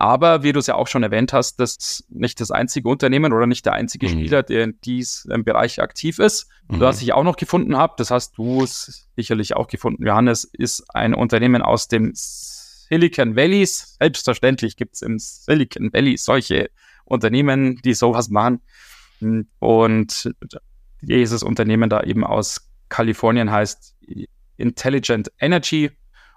Aber 0.00 0.42
wie 0.42 0.52
du 0.52 0.60
es 0.60 0.66
ja 0.66 0.76
auch 0.76 0.86
schon 0.86 1.02
erwähnt 1.02 1.34
hast, 1.34 1.60
das 1.60 1.76
ist 1.76 2.04
nicht 2.08 2.40
das 2.40 2.50
einzige 2.50 2.88
Unternehmen 2.88 3.34
oder 3.34 3.46
nicht 3.46 3.66
der 3.66 3.74
einzige 3.74 4.08
mhm. 4.08 4.12
Spieler, 4.12 4.42
der 4.42 4.64
in 4.64 4.80
diesem 4.80 5.44
Bereich 5.44 5.82
aktiv 5.82 6.18
ist. 6.18 6.48
Mhm. 6.68 6.80
Was 6.80 7.02
ich 7.02 7.12
auch 7.12 7.22
noch 7.22 7.36
gefunden 7.36 7.76
habe, 7.76 7.92
das 7.98 8.10
hast 8.10 8.38
du 8.38 8.64
sicherlich 8.64 9.56
auch 9.56 9.68
gefunden, 9.68 10.06
Johannes, 10.06 10.44
ist 10.44 10.86
ein 10.94 11.12
Unternehmen 11.12 11.60
aus 11.60 11.86
dem 11.86 12.12
Silicon 12.14 13.36
Valley. 13.36 13.66
Selbstverständlich 13.66 14.78
gibt 14.78 14.94
es 14.94 15.02
im 15.02 15.18
Silicon 15.18 15.92
Valley 15.92 16.16
solche 16.16 16.70
Unternehmen, 17.04 17.76
die 17.84 17.92
sowas 17.92 18.30
machen. 18.30 18.62
Und 19.58 20.34
dieses 21.02 21.42
Unternehmen 21.42 21.90
da 21.90 22.02
eben 22.04 22.24
aus 22.24 22.70
Kalifornien 22.88 23.50
heißt 23.50 23.96
Intelligent 24.56 25.30
Energy 25.38 25.90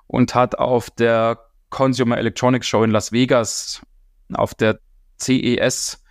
und 0.08 0.36
hat 0.36 0.60
auf 0.60 0.90
der 0.90 1.40
Consumer 1.74 2.20
Electronics 2.20 2.68
Show 2.68 2.84
in 2.84 2.92
Las 2.92 3.12
Vegas 3.12 3.82
auf 4.32 4.54
der 4.54 4.80
CES 5.20 6.04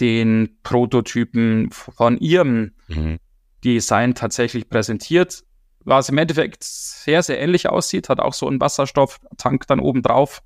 den 0.00 0.56
Prototypen 0.62 1.70
von 1.70 2.16
ihrem 2.16 2.72
mhm. 2.88 3.18
Design 3.62 4.14
tatsächlich 4.14 4.70
präsentiert, 4.70 5.44
was 5.84 6.08
im 6.08 6.16
Endeffekt 6.16 6.64
sehr, 6.64 7.22
sehr 7.22 7.38
ähnlich 7.38 7.68
aussieht, 7.68 8.08
hat 8.08 8.20
auch 8.20 8.32
so 8.32 8.48
einen 8.48 8.60
Wasserstofftank 8.60 9.66
dann 9.66 9.80
oben 9.80 10.02
drauf 10.02 10.42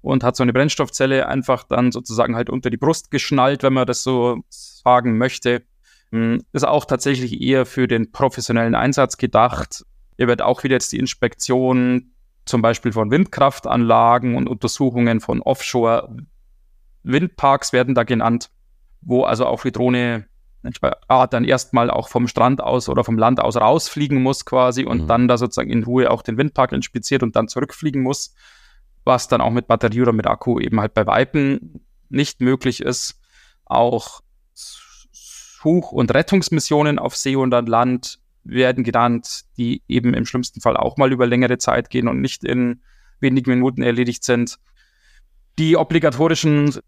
und 0.00 0.22
hat 0.22 0.36
so 0.36 0.44
eine 0.44 0.52
Brennstoffzelle 0.52 1.26
einfach 1.26 1.64
dann 1.64 1.90
sozusagen 1.90 2.36
halt 2.36 2.50
unter 2.50 2.70
die 2.70 2.76
Brust 2.76 3.10
geschnallt, 3.10 3.64
wenn 3.64 3.72
man 3.72 3.86
das 3.86 4.04
so 4.04 4.42
sagen 4.48 5.18
möchte. 5.18 5.64
Hm, 6.12 6.44
ist 6.52 6.64
auch 6.64 6.84
tatsächlich 6.84 7.40
eher 7.40 7.66
für 7.66 7.88
den 7.88 8.12
professionellen 8.12 8.76
Einsatz 8.76 9.16
gedacht. 9.16 9.84
Hier 10.16 10.28
wird 10.28 10.40
auch 10.40 10.62
wieder 10.62 10.74
jetzt 10.74 10.92
die 10.92 10.98
Inspektion 10.98 12.13
zum 12.44 12.62
Beispiel 12.62 12.92
von 12.92 13.10
Windkraftanlagen 13.10 14.36
und 14.36 14.48
Untersuchungen 14.48 15.20
von 15.20 15.42
Offshore-Windparks 15.42 17.72
werden 17.72 17.94
da 17.94 18.04
genannt, 18.04 18.50
wo 19.00 19.24
also 19.24 19.46
auch 19.46 19.62
die 19.62 19.72
Drohne 19.72 20.26
ah, 21.08 21.26
dann 21.26 21.44
erstmal 21.44 21.90
auch 21.90 22.08
vom 22.08 22.28
Strand 22.28 22.62
aus 22.62 22.88
oder 22.88 23.04
vom 23.04 23.18
Land 23.18 23.40
aus 23.40 23.56
rausfliegen 23.56 24.22
muss 24.22 24.44
quasi 24.44 24.84
und 24.84 25.02
mhm. 25.02 25.08
dann 25.08 25.28
da 25.28 25.38
sozusagen 25.38 25.70
in 25.70 25.84
Ruhe 25.84 26.10
auch 26.10 26.22
den 26.22 26.38
Windpark 26.38 26.72
inspiziert 26.72 27.22
und 27.22 27.36
dann 27.36 27.48
zurückfliegen 27.48 28.02
muss, 28.02 28.34
was 29.04 29.28
dann 29.28 29.40
auch 29.40 29.50
mit 29.50 29.66
Batterie 29.66 30.02
oder 30.02 30.12
mit 30.12 30.26
Akku 30.26 30.60
eben 30.60 30.80
halt 30.80 30.94
bei 30.94 31.06
Weipen 31.06 31.84
nicht 32.08 32.40
möglich 32.40 32.80
ist. 32.80 33.20
Auch 33.66 34.20
Such- 34.52 35.92
und 35.92 36.12
Rettungsmissionen 36.12 36.98
auf 36.98 37.16
See 37.16 37.36
und 37.36 37.52
an 37.54 37.66
Land 37.66 38.18
werden 38.44 38.84
genannt, 38.84 39.44
die 39.56 39.82
eben 39.88 40.14
im 40.14 40.26
schlimmsten 40.26 40.60
Fall 40.60 40.76
auch 40.76 40.96
mal 40.96 41.12
über 41.12 41.26
längere 41.26 41.58
Zeit 41.58 41.90
gehen 41.90 42.08
und 42.08 42.20
nicht 42.20 42.44
in 42.44 42.82
wenigen 43.20 43.50
Minuten 43.50 43.82
erledigt 43.82 44.24
sind. 44.24 44.58
Die 45.58 45.76
obligatorischen 45.76 46.78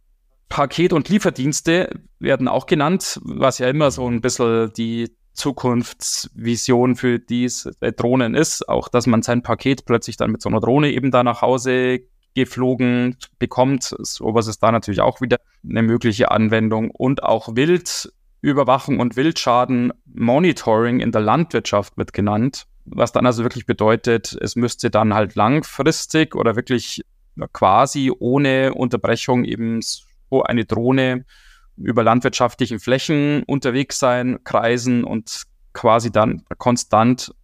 Paket- 0.49 0.93
und 0.93 1.09
Lieferdienste 1.09 2.01
werden 2.19 2.49
auch 2.49 2.67
genannt, 2.67 3.21
was 3.23 3.59
ja 3.59 3.69
immer 3.69 3.91
so 3.91 4.09
ein 4.09 4.21
bisschen 4.21 4.73
die 4.77 5.11
Zukunftsvision 5.33 6.97
für 6.97 7.19
diese 7.19 7.73
Drohnen 7.97 8.35
ist. 8.35 8.69
Auch, 8.69 8.89
dass 8.89 9.07
man 9.07 9.23
sein 9.23 9.43
Paket 9.43 9.85
plötzlich 9.85 10.17
dann 10.17 10.31
mit 10.33 10.43
so 10.43 10.49
einer 10.49 10.61
Drohne 10.61 10.91
eben 10.91 11.11
da 11.11 11.23
nach 11.23 11.43
Hause 11.43 12.01
geflogen 12.35 13.17
bekommt. 13.39 13.95
Sowas 13.99 14.47
ist 14.47 14.63
da 14.63 14.73
natürlich 14.73 15.01
auch 15.01 15.21
wieder 15.21 15.39
eine 15.69 15.83
mögliche 15.83 16.31
Anwendung. 16.31 16.91
Und 16.91 17.23
auch 17.23 17.57
Wild 17.57 18.13
Überwachung 18.47 19.01
und 19.01 19.17
Wildschaden 19.17 19.93
Monitoring 20.07 21.01
in 21.01 21.11
der 21.11 21.21
Landwirtschaft 21.21 21.99
wird 21.99 22.13
genannt, 22.13 22.67
was 22.85 23.11
dann 23.11 23.27
also 23.27 23.43
wirklich 23.43 23.67
bedeutet, 23.67 24.39
es 24.41 24.55
müsste 24.55 24.89
dann 24.89 25.15
halt 25.15 25.35
langfristig 25.35 26.37
oder 26.37 26.55
wirklich 26.55 27.05
quasi 27.53 28.13
ohne 28.17 28.73
Unterbrechung 28.73 29.45
eben 29.45 29.81
so 29.83 30.45
eine 30.45 30.65
Drohne 30.65 31.25
über 31.77 32.05
landwirtschaftlichen 32.05 32.79
Flächen 32.79 33.43
unterwegs 33.43 33.99
sein, 33.99 34.39
kreisen 34.45 35.03
und 35.03 35.43
quasi 35.73 36.13
dann 36.13 36.45
konstant 36.57 37.35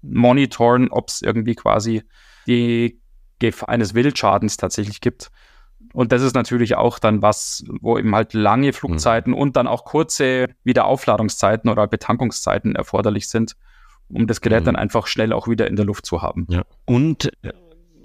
monitoren, 0.00 0.90
ob 0.90 1.08
es 1.08 1.22
irgendwie 1.22 1.56
quasi 1.56 2.04
die 2.46 3.00
Gefahr 3.40 3.68
eines 3.68 3.94
Wildschadens 3.94 4.56
tatsächlich 4.56 5.00
gibt. 5.00 5.32
Und 5.92 6.12
das 6.12 6.22
ist 6.22 6.34
natürlich 6.34 6.76
auch 6.76 6.98
dann 6.98 7.22
was, 7.22 7.64
wo 7.80 7.98
eben 7.98 8.14
halt 8.14 8.34
lange 8.34 8.72
Flugzeiten 8.72 9.32
mhm. 9.32 9.38
und 9.38 9.56
dann 9.56 9.66
auch 9.66 9.84
kurze 9.84 10.48
Wiederaufladungszeiten 10.64 11.70
oder 11.70 11.86
Betankungszeiten 11.86 12.74
erforderlich 12.74 13.28
sind, 13.28 13.56
um 14.08 14.26
das 14.26 14.40
Gerät 14.40 14.62
mhm. 14.62 14.66
dann 14.66 14.76
einfach 14.76 15.06
schnell 15.06 15.32
auch 15.32 15.48
wieder 15.48 15.68
in 15.68 15.76
der 15.76 15.84
Luft 15.84 16.06
zu 16.06 16.22
haben. 16.22 16.46
Ja. 16.50 16.64
Und 16.84 17.32
äh, 17.42 17.52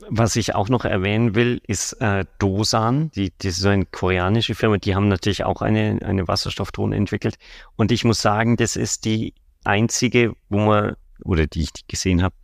was 0.10 0.36
ich 0.36 0.56
auch 0.56 0.70
noch 0.70 0.86
erwähnen 0.86 1.36
will, 1.36 1.62
ist 1.68 1.94
äh, 2.02 2.26
Dosan, 2.40 3.12
die, 3.12 3.32
die 3.42 3.50
ist 3.50 3.60
so 3.60 3.70
eine 3.70 3.86
koreanische 3.86 4.56
Firma, 4.56 4.78
die 4.78 4.96
haben 4.96 5.08
natürlich 5.08 5.44
auch 5.44 5.62
eine, 5.62 6.00
eine 6.04 6.28
Wasserstoffdrohne 6.28 6.96
entwickelt. 6.96 7.38
Und 7.76 7.92
ich 7.92 8.04
muss 8.04 8.22
sagen, 8.22 8.58
das 8.58 8.76
ist 8.76 9.06
die 9.06 9.34
einzige, 9.64 10.34
wo 10.50 10.58
man, 10.60 10.96
oder 11.24 11.48
die 11.48 11.62
ich 11.62 11.88
gesehen 11.88 12.24
habe, 12.24 12.36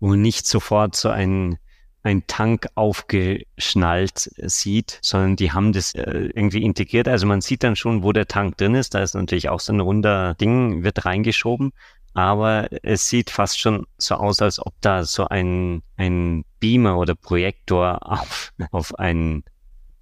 wo 0.00 0.08
man 0.08 0.20
nicht 0.20 0.46
sofort 0.46 0.96
so 0.96 1.08
einen 1.08 1.58
ein 2.04 2.26
Tank 2.26 2.68
aufgeschnallt 2.74 4.30
sieht, 4.36 4.98
sondern 5.02 5.36
die 5.36 5.52
haben 5.52 5.72
das 5.72 5.94
äh, 5.94 6.28
irgendwie 6.34 6.62
integriert. 6.62 7.08
Also 7.08 7.26
man 7.26 7.40
sieht 7.40 7.62
dann 7.62 7.76
schon, 7.76 8.02
wo 8.02 8.12
der 8.12 8.28
Tank 8.28 8.58
drin 8.58 8.74
ist. 8.74 8.94
Da 8.94 9.02
ist 9.02 9.14
natürlich 9.14 9.48
auch 9.48 9.60
so 9.60 9.72
ein 9.72 9.80
runder 9.80 10.34
Ding, 10.34 10.84
wird 10.84 11.06
reingeschoben. 11.06 11.72
Aber 12.12 12.68
es 12.84 13.08
sieht 13.08 13.30
fast 13.30 13.58
schon 13.58 13.86
so 13.96 14.16
aus, 14.16 14.40
als 14.42 14.64
ob 14.64 14.74
da 14.82 15.04
so 15.04 15.26
ein, 15.28 15.82
ein 15.96 16.44
Beamer 16.60 16.98
oder 16.98 17.14
Projektor 17.14 17.98
auf, 18.08 18.52
auf, 18.70 18.94
ein, 18.98 19.42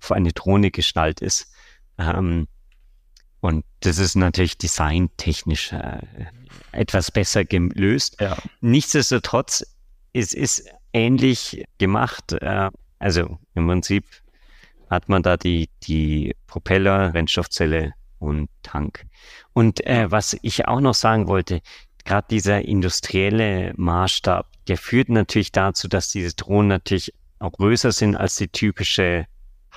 auf 0.02 0.10
eine 0.10 0.32
Drohne 0.32 0.72
geschnallt 0.72 1.20
ist. 1.20 1.52
Ähm, 1.98 2.48
und 3.40 3.64
das 3.80 3.98
ist 3.98 4.16
natürlich 4.16 4.58
designtechnisch 4.58 5.72
äh, 5.72 6.00
etwas 6.72 7.12
besser 7.12 7.44
gelöst. 7.44 8.20
Ja. 8.20 8.36
Nichtsdestotrotz, 8.60 9.64
es 10.12 10.34
ist 10.34 10.68
ähnlich 10.92 11.64
gemacht. 11.78 12.32
Äh, 12.32 12.70
also 12.98 13.38
im 13.54 13.66
Prinzip 13.66 14.04
hat 14.90 15.08
man 15.08 15.22
da 15.22 15.36
die, 15.36 15.68
die 15.82 16.34
Propeller, 16.46 17.14
Rennstoffzelle 17.14 17.94
und 18.18 18.48
Tank. 18.62 19.06
Und 19.52 19.84
äh, 19.86 20.10
was 20.10 20.36
ich 20.42 20.68
auch 20.68 20.80
noch 20.80 20.94
sagen 20.94 21.26
wollte, 21.26 21.60
gerade 22.04 22.26
dieser 22.30 22.62
industrielle 22.62 23.72
Maßstab, 23.76 24.46
der 24.68 24.76
führt 24.76 25.08
natürlich 25.08 25.52
dazu, 25.52 25.88
dass 25.88 26.10
diese 26.10 26.34
Drohnen 26.34 26.68
natürlich 26.68 27.12
auch 27.38 27.52
größer 27.52 27.90
sind 27.90 28.16
als 28.16 28.36
die 28.36 28.48
typische 28.48 29.26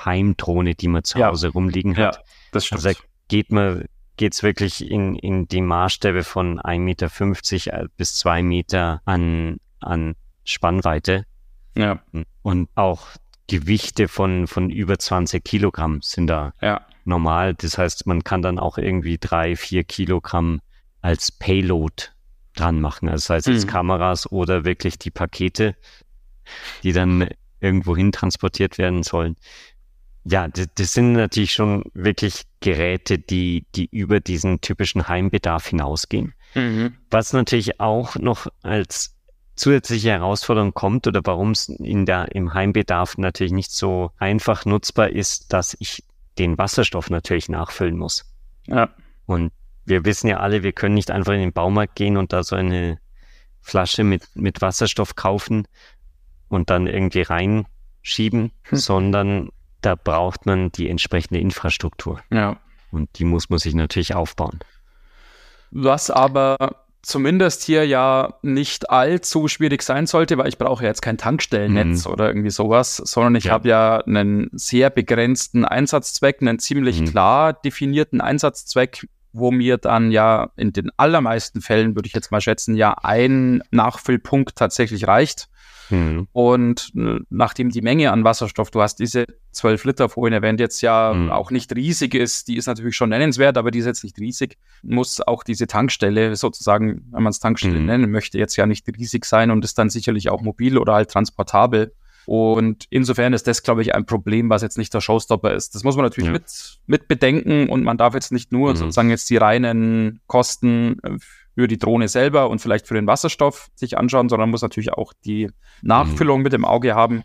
Heimdrohne, 0.03 0.75
die 0.75 0.87
man 0.87 1.03
zu 1.03 1.23
Hause 1.23 1.49
rumliegen 1.49 1.97
hat. 1.97 2.17
Ja, 2.17 2.21
das 2.51 2.65
stimmt. 2.67 2.85
Also 2.85 2.99
geht 3.27 3.51
man 3.51 3.85
geht's 4.17 4.43
wirklich 4.43 4.89
in, 4.89 5.15
in 5.15 5.47
die 5.47 5.61
Maßstäbe 5.61 6.23
von 6.23 6.59
1,50 6.59 6.79
Meter 6.79 7.83
äh, 7.83 7.87
bis 7.97 8.15
2 8.15 8.43
Meter 8.43 9.01
an, 9.05 9.57
an 9.79 10.15
Spannweite. 10.45 11.25
Ja. 11.75 12.01
Und 12.41 12.69
auch 12.75 13.07
Gewichte 13.47 14.07
von, 14.07 14.47
von 14.47 14.69
über 14.69 14.97
20 14.97 15.43
Kilogramm 15.43 16.01
sind 16.01 16.27
da 16.27 16.53
ja. 16.61 16.81
normal. 17.03 17.53
Das 17.53 17.77
heißt, 17.77 18.07
man 18.07 18.23
kann 18.23 18.41
dann 18.41 18.59
auch 18.59 18.77
irgendwie 18.77 19.17
drei, 19.17 19.55
vier 19.55 19.83
Kilogramm 19.83 20.61
als 21.01 21.31
Payload 21.31 22.05
dran 22.55 22.81
machen. 22.81 23.09
Also 23.09 23.27
sei 23.27 23.37
es 23.37 23.45
jetzt 23.45 23.65
mhm. 23.65 23.69
Kameras 23.69 24.31
oder 24.31 24.65
wirklich 24.65 24.97
die 24.97 25.11
Pakete, 25.11 25.75
die 26.83 26.93
dann 26.93 27.29
irgendwo 27.59 27.95
hin 27.95 28.11
transportiert 28.11 28.77
werden 28.77 29.03
sollen. 29.03 29.35
Ja, 30.23 30.47
das, 30.47 30.67
das, 30.73 30.93
sind 30.93 31.13
natürlich 31.13 31.53
schon 31.53 31.83
wirklich 31.93 32.43
Geräte, 32.59 33.19
die, 33.19 33.67
die 33.75 33.87
über 33.91 34.19
diesen 34.19 34.59
typischen 34.61 35.07
Heimbedarf 35.07 35.67
hinausgehen. 35.67 36.33
Mhm. 36.55 36.95
Was 37.11 37.33
natürlich 37.33 37.79
auch 37.79 38.15
noch 38.15 38.47
als 38.63 39.14
zusätzliche 39.55 40.11
Herausforderung 40.11 40.73
kommt 40.73 41.07
oder 41.07 41.21
warum 41.23 41.51
es 41.51 41.69
in 41.69 42.05
der, 42.05 42.33
im 42.35 42.53
Heimbedarf 42.53 43.17
natürlich 43.17 43.53
nicht 43.53 43.71
so 43.71 44.11
einfach 44.17 44.65
nutzbar 44.65 45.09
ist, 45.09 45.53
dass 45.53 45.75
ich 45.79 46.03
den 46.37 46.57
Wasserstoff 46.57 47.09
natürlich 47.09 47.49
nachfüllen 47.49 47.97
muss. 47.97 48.25
Ja. 48.67 48.89
Und 49.25 49.51
wir 49.85 50.03
wissen 50.03 50.27
ja 50.27 50.39
alle, 50.39 50.63
wir 50.63 50.73
können 50.73 50.95
nicht 50.95 51.11
einfach 51.11 51.33
in 51.33 51.39
den 51.39 51.53
Baumarkt 51.53 51.95
gehen 51.95 52.17
und 52.17 52.33
da 52.33 52.43
so 52.43 52.55
eine 52.55 52.99
Flasche 53.61 54.03
mit, 54.03 54.23
mit 54.35 54.61
Wasserstoff 54.61 55.15
kaufen 55.15 55.67
und 56.49 56.69
dann 56.69 56.87
irgendwie 56.87 57.21
reinschieben, 57.21 58.51
hm. 58.63 58.77
sondern 58.77 59.49
da 59.81 59.95
braucht 59.95 60.45
man 60.45 60.71
die 60.71 60.89
entsprechende 60.89 61.39
Infrastruktur. 61.39 62.19
Ja. 62.31 62.57
Und 62.91 63.19
die 63.19 63.25
muss 63.25 63.49
man 63.49 63.59
sich 63.59 63.73
natürlich 63.73 64.15
aufbauen. 64.15 64.59
Was 65.71 66.09
aber 66.09 66.84
zumindest 67.05 67.63
hier 67.63 67.85
ja 67.85 68.33
nicht 68.41 68.89
allzu 68.89 69.47
schwierig 69.47 69.83
sein 69.83 70.07
sollte, 70.07 70.37
weil 70.37 70.47
ich 70.47 70.57
brauche 70.57 70.83
ja 70.83 70.89
jetzt 70.89 71.03
kein 71.03 71.17
Tankstellennetz 71.17 72.05
mhm. 72.05 72.11
oder 72.11 72.27
irgendwie 72.27 72.49
sowas, 72.49 72.97
sondern 72.97 73.35
ich 73.35 73.45
ja. 73.45 73.51
habe 73.51 73.69
ja 73.69 73.97
einen 73.99 74.49
sehr 74.53 74.89
begrenzten 74.89 75.65
Einsatzzweck, 75.65 76.41
einen 76.41 76.57
ziemlich 76.57 77.01
mhm. 77.01 77.05
klar 77.05 77.53
definierten 77.53 78.21
Einsatzzweck, 78.21 79.07
wo 79.35 79.51
mir 79.51 79.77
dann 79.77 80.11
ja 80.11 80.49
in 80.55 80.71
den 80.71 80.89
allermeisten 80.97 81.61
Fällen, 81.61 81.95
würde 81.95 82.07
ich 82.07 82.13
jetzt 82.13 82.31
mal 82.31 82.41
schätzen, 82.41 82.75
ja 82.75 82.95
ein 83.03 83.61
Nachfüllpunkt 83.71 84.55
tatsächlich 84.55 85.07
reicht. 85.07 85.49
Mhm. 85.89 86.27
Und 86.31 86.91
äh, 86.95 87.19
nachdem 87.29 87.69
die 87.69 87.81
Menge 87.81 88.11
an 88.11 88.23
Wasserstoff, 88.23 88.71
du 88.71 88.81
hast 88.81 88.95
diese 88.95 89.25
12 89.51 89.83
Liter 89.85 90.09
vorhin 90.09 90.33
erwähnt, 90.33 90.59
jetzt 90.59 90.81
ja 90.81 91.13
mhm. 91.13 91.31
auch 91.31 91.51
nicht 91.51 91.75
riesig 91.75 92.15
ist, 92.15 92.47
die 92.47 92.57
ist 92.57 92.65
natürlich 92.65 92.95
schon 92.95 93.09
nennenswert, 93.09 93.57
aber 93.57 93.71
die 93.71 93.79
ist 93.79 93.85
jetzt 93.85 94.03
nicht 94.03 94.17
riesig, 94.19 94.57
muss 94.81 95.21
auch 95.21 95.43
diese 95.43 95.67
Tankstelle 95.67 96.35
sozusagen, 96.35 97.05
wenn 97.11 97.23
man 97.23 97.31
es 97.31 97.39
Tankstelle 97.39 97.79
mhm. 97.79 97.85
nennen 97.85 98.11
möchte, 98.11 98.39
jetzt 98.39 98.55
ja 98.55 98.65
nicht 98.65 98.87
riesig 98.87 99.25
sein 99.25 99.51
und 99.51 99.63
ist 99.63 99.77
dann 99.77 99.89
sicherlich 99.89 100.29
auch 100.29 100.41
mobil 100.41 100.77
oder 100.77 100.93
halt 100.93 101.11
transportabel. 101.11 101.93
Und 102.25 102.85
insofern 102.89 103.33
ist 103.33 103.47
das, 103.47 103.63
glaube 103.63 103.81
ich, 103.81 103.93
ein 103.93 104.05
Problem, 104.05 104.49
was 104.49 104.61
jetzt 104.61 104.77
nicht 104.77 104.93
der 104.93 105.01
Showstopper 105.01 105.53
ist. 105.53 105.75
Das 105.75 105.83
muss 105.83 105.95
man 105.95 106.05
natürlich 106.05 106.27
ja. 106.27 106.33
mit, 106.33 106.79
mit 106.87 107.07
bedenken 107.07 107.69
und 107.69 107.83
man 107.83 107.97
darf 107.97 108.13
jetzt 108.13 108.31
nicht 108.31 108.51
nur 108.51 108.71
mhm. 108.71 108.75
sozusagen 108.77 109.09
jetzt 109.09 109.29
die 109.29 109.37
reinen 109.37 110.21
Kosten 110.27 110.97
äh, 111.03 111.17
für 111.55 111.67
die 111.67 111.77
Drohne 111.77 112.07
selber 112.07 112.49
und 112.49 112.59
vielleicht 112.59 112.87
für 112.87 112.95
den 112.95 113.07
Wasserstoff 113.07 113.69
sich 113.75 113.97
anschauen, 113.97 114.29
sondern 114.29 114.49
muss 114.49 114.61
natürlich 114.61 114.93
auch 114.93 115.13
die 115.25 115.49
Nachfüllung 115.81 116.39
mhm. 116.39 116.43
mit 116.43 116.53
dem 116.53 116.65
Auge 116.65 116.95
haben, 116.95 117.23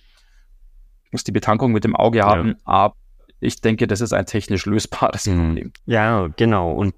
muss 1.11 1.25
die 1.25 1.33
Betankung 1.33 1.73
mit 1.73 1.85
dem 1.85 1.97
Auge 1.97 2.23
haben. 2.23 2.49
Ja. 2.49 2.55
Aber 2.65 2.95
ich 3.41 3.61
denke, 3.61 3.87
das 3.87 4.01
ist 4.01 4.13
ein 4.13 4.27
technisch 4.27 4.67
lösbares 4.67 5.27
mhm. 5.27 5.47
Problem. 5.47 5.73
Ja, 5.87 6.29
genau. 6.37 6.73
Und 6.73 6.95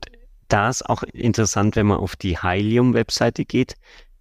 da 0.49 0.69
ist 0.69 0.89
auch 0.89 1.03
interessant, 1.05 1.77
wenn 1.77 1.87
man 1.87 1.99
auf 1.99 2.17
die 2.17 2.43
Hylium-Webseite 2.43 3.45
geht. 3.45 3.77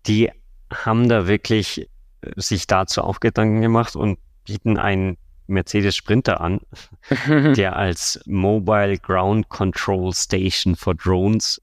Die 0.08 0.32
haben 0.72 1.10
da 1.10 1.28
wirklich 1.28 1.90
sich 2.36 2.68
dazu 2.68 3.04
auch 3.04 3.20
Gedanken 3.20 3.62
gemacht 3.62 3.96
und 3.96 4.20
bieten 4.46 4.78
einen 4.78 5.18
Mercedes 5.48 5.96
Sprinter 5.96 6.42
an, 6.42 6.62
der 7.56 7.76
als 7.76 8.20
Mobile 8.26 8.98
Ground 8.98 9.50
Control 9.50 10.14
Station 10.14 10.76
for 10.76 10.96
Drones 10.96 11.62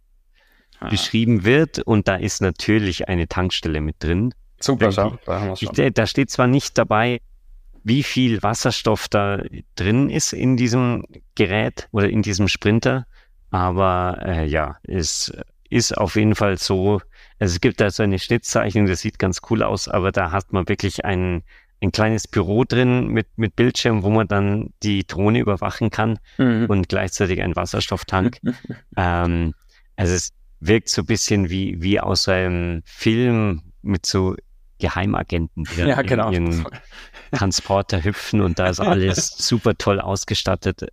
ah. 0.80 0.88
beschrieben 0.88 1.44
wird. 1.44 1.78
Und 1.80 2.08
da 2.08 2.16
ist 2.16 2.42
natürlich 2.42 3.08
eine 3.08 3.28
Tankstelle 3.28 3.80
mit 3.80 3.96
drin. 4.02 4.34
Super, 4.60 4.90
da, 4.90 5.54
ich, 5.58 5.70
da 5.70 6.06
steht 6.06 6.30
zwar 6.30 6.48
nicht 6.48 6.76
dabei, 6.76 7.20
wie 7.84 8.02
viel 8.02 8.42
Wasserstoff 8.42 9.08
da 9.08 9.42
drin 9.76 10.10
ist 10.10 10.32
in 10.32 10.56
diesem 10.56 11.04
Gerät 11.36 11.88
oder 11.92 12.08
in 12.08 12.22
diesem 12.22 12.48
Sprinter, 12.48 13.06
aber 13.50 14.18
äh, 14.24 14.46
ja, 14.46 14.76
es 14.82 15.32
ist 15.70 15.96
auf 15.96 16.16
jeden 16.16 16.34
Fall 16.34 16.58
so. 16.58 17.00
Also 17.38 17.54
es 17.54 17.60
gibt 17.60 17.80
da 17.80 17.90
so 17.90 18.02
eine 18.02 18.18
Schnittzeichnung, 18.18 18.86
das 18.86 19.00
sieht 19.00 19.18
ganz 19.18 19.40
cool 19.50 19.62
aus, 19.62 19.88
aber 19.88 20.12
da 20.12 20.32
hat 20.32 20.52
man 20.52 20.68
wirklich 20.68 21.04
ein, 21.04 21.42
ein 21.80 21.92
kleines 21.92 22.26
Büro 22.26 22.64
drin 22.64 23.08
mit, 23.08 23.26
mit 23.36 23.54
Bildschirm, 23.56 24.02
wo 24.02 24.10
man 24.10 24.26
dann 24.26 24.72
die 24.82 25.06
Drohne 25.06 25.38
überwachen 25.38 25.90
kann 25.90 26.18
mhm. 26.36 26.66
und 26.68 26.88
gleichzeitig 26.88 27.40
einen 27.42 27.56
Wasserstofftank. 27.56 28.38
ähm, 28.96 29.54
also 29.96 30.14
es 30.14 30.32
wirkt 30.60 30.88
so 30.88 31.02
ein 31.02 31.06
bisschen 31.06 31.50
wie, 31.50 31.80
wie 31.80 32.00
aus 32.00 32.28
einem 32.28 32.82
Film 32.84 33.62
mit 33.82 34.06
so 34.06 34.34
Geheimagenten, 34.78 35.64
die 35.64 35.80
ja, 35.80 36.02
genau. 36.02 36.30
ihren 36.30 36.66
Transporter 37.32 38.02
hüpfen 38.04 38.40
und 38.40 38.58
da 38.58 38.68
ist 38.68 38.80
alles 38.80 39.28
super 39.38 39.76
toll 39.76 40.00
ausgestattet. 40.00 40.86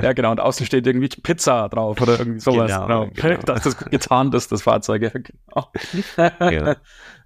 Ja, 0.00 0.12
genau. 0.12 0.30
Und 0.30 0.40
außen 0.40 0.64
steht 0.64 0.86
irgendwie 0.86 1.08
Pizza 1.08 1.68
drauf 1.68 2.00
oder 2.00 2.18
irgendwie 2.18 2.40
sowas. 2.40 2.70
Genau, 2.70 2.86
genau. 2.86 3.10
genau. 3.14 3.42
Dass 3.42 3.62
das 3.64 3.78
getarnt 3.78 4.34
ist, 4.34 4.52
das 4.52 4.62
Fahrzeug. 4.62 5.02
Ja, 5.02 5.10
genau. 5.10 6.50
ja. 6.50 6.76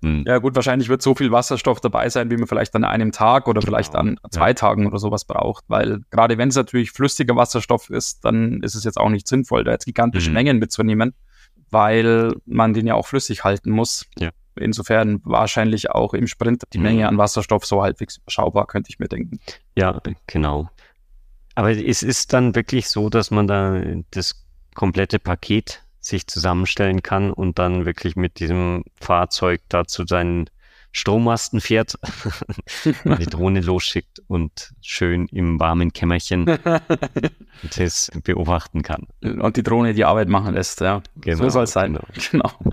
Hm. 0.03 0.25
ja, 0.27 0.39
gut, 0.39 0.55
wahrscheinlich 0.55 0.89
wird 0.89 1.03
so 1.03 1.15
viel 1.15 1.31
Wasserstoff 1.31 1.81
dabei 1.81 2.09
sein, 2.09 2.31
wie 2.31 2.37
man 2.37 2.47
vielleicht 2.47 2.75
an 2.75 2.85
einem 2.85 3.13
Tag 3.13 3.47
oder 3.49 3.61
vielleicht 3.61 3.93
genau. 3.93 4.01
an 4.01 4.17
zwei 4.31 4.49
ja. 4.49 4.55
Tagen 4.55 4.87
oder 4.87 4.99
sowas 4.99 5.27
braucht. 5.27 5.65
Weil 5.69 6.01
gerade 6.11 6.39
wenn 6.39 6.49
es 6.49 6.57
natürlich 6.57 6.91
flüssiger 6.93 7.37
Wasserstoff 7.37 7.91
ist, 7.91 8.25
dann 8.25 8.63
ist 8.63 8.75
es 8.75 8.85
jetzt 8.85 8.99
auch 8.99 9.11
nicht 9.11 9.29
sinnvoll, 9.29 9.65
da 9.65 9.73
jetzt 9.73 9.85
gigantische 9.85 10.31
mhm. 10.31 10.35
Mengen 10.35 10.59
mitzunehmen 10.59 11.15
weil 11.71 12.33
man 12.47 12.75
den 12.75 12.87
ja 12.87 12.95
auch 12.95 13.07
flüssig 13.07 13.45
halten 13.45 13.71
muss. 13.71 14.07
Ja. 14.19 14.31
Insofern 14.57 15.21
wahrscheinlich 15.25 15.91
auch 15.91 16.13
im 16.13 16.27
Sprint 16.27 16.63
die 16.73 16.79
mhm. 16.79 16.85
Menge 16.85 17.09
an 17.09 17.19
Wasserstoff 17.19 17.65
so 17.65 17.83
halbwegs 17.83 18.19
überschaubar, 18.19 18.67
könnte 18.67 18.91
ich 18.91 18.99
mir 18.99 19.09
denken. 19.09 19.41
Ja, 19.77 20.01
genau. 20.27 20.69
Aber 21.55 21.71
es 21.71 22.03
ist 22.03 22.33
dann 22.33 22.55
wirklich 22.55 22.89
so, 22.89 23.09
dass 23.09 23.31
man 23.31 23.47
da 23.47 23.81
das 24.11 24.47
komplette 24.75 25.19
Paket 25.19 25.83
sich 26.01 26.27
zusammenstellen 26.27 27.03
kann 27.03 27.33
und 27.33 27.59
dann 27.59 27.85
wirklich 27.85 28.17
mit 28.17 28.41
diesem 28.41 28.85
Fahrzeug 29.01 29.61
dazu 29.69 30.07
seinen 30.07 30.49
Strommasten 30.93 31.61
fährt, 31.61 31.99
die 33.05 33.27
Drohne 33.27 33.61
losschickt 33.61 34.21
und 34.27 34.73
schön 34.81 35.27
im 35.29 35.61
warmen 35.61 35.93
Kämmerchen 35.93 36.47
das 37.77 38.11
beobachten 38.25 38.83
kann. 38.83 39.07
Und 39.23 39.57
die 39.57 39.63
Drohne 39.63 39.95
die 39.95 40.05
Arbeit 40.05 40.29
machen 40.29 40.55
lässt, 40.55 40.81
ja. 40.81 41.03
Genau, 41.17 41.45
so 41.45 41.49
soll 41.51 41.65
es 41.65 41.73
sein. 41.73 41.99
Genau. 42.31 42.51
genau. 42.63 42.73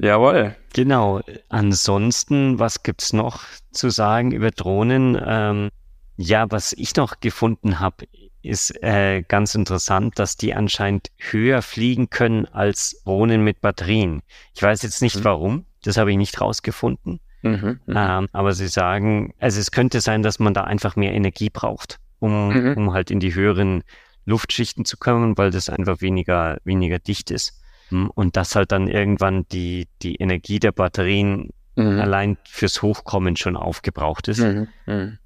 Jawohl. 0.00 0.56
Genau. 0.74 1.20
Ansonsten, 1.48 2.58
was 2.58 2.82
gibt's 2.82 3.12
noch 3.12 3.42
zu 3.72 3.90
sagen 3.90 4.32
über 4.32 4.50
Drohnen? 4.50 5.20
Ähm, 5.24 5.70
ja, 6.16 6.50
was 6.50 6.72
ich 6.72 6.94
noch 6.96 7.20
gefunden 7.20 7.80
habe, 7.80 8.06
ist 8.42 8.82
äh, 8.82 9.22
ganz 9.22 9.54
interessant, 9.54 10.18
dass 10.18 10.36
die 10.36 10.54
anscheinend 10.54 11.10
höher 11.16 11.62
fliegen 11.62 12.10
können 12.10 12.46
als 12.46 13.02
Drohnen 13.04 13.42
mit 13.42 13.60
Batterien. 13.60 14.22
Ich 14.54 14.62
weiß 14.62 14.82
jetzt 14.82 15.02
nicht 15.02 15.16
mhm. 15.16 15.24
warum. 15.24 15.64
Das 15.82 15.96
habe 15.96 16.10
ich 16.10 16.16
nicht 16.16 16.40
rausgefunden. 16.40 17.20
Mhm, 17.42 17.80
mhm, 17.86 17.94
ähm, 17.96 18.28
aber 18.32 18.52
sie 18.52 18.68
sagen, 18.68 19.32
also 19.38 19.60
es 19.60 19.70
könnte 19.70 20.00
sein, 20.00 20.22
dass 20.22 20.38
man 20.38 20.54
da 20.54 20.64
einfach 20.64 20.96
mehr 20.96 21.12
Energie 21.12 21.50
braucht, 21.50 21.98
um, 22.18 22.48
mhm. 22.48 22.76
um 22.76 22.92
halt 22.92 23.10
in 23.10 23.20
die 23.20 23.34
höheren 23.34 23.84
Luftschichten 24.24 24.84
zu 24.84 24.96
kommen, 24.96 25.38
weil 25.38 25.50
das 25.50 25.68
einfach 25.68 26.00
weniger, 26.00 26.58
weniger 26.64 26.98
dicht 26.98 27.30
ist. 27.30 27.60
Hm, 27.90 28.10
und 28.10 28.36
dass 28.36 28.56
halt 28.56 28.72
dann 28.72 28.88
irgendwann 28.88 29.46
die, 29.48 29.88
die 30.02 30.16
Energie 30.16 30.58
der 30.58 30.72
Batterien 30.72 31.50
mhm. 31.76 32.00
allein 32.00 32.36
fürs 32.44 32.82
Hochkommen 32.82 33.36
schon 33.36 33.56
aufgebraucht 33.56 34.28
ist. 34.28 34.40
Mhm, 34.40 34.68
mhm. 34.86 35.18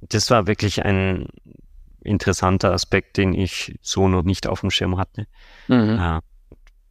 Das 0.00 0.30
war 0.30 0.46
wirklich 0.46 0.84
ein 0.84 1.26
interessanter 2.02 2.72
Aspekt, 2.72 3.18
den 3.18 3.34
ich 3.34 3.78
so 3.82 4.08
noch 4.08 4.22
nicht 4.22 4.46
auf 4.46 4.60
dem 4.60 4.70
Schirm 4.70 4.96
hatte. 4.96 5.26
Mhm 5.68 6.20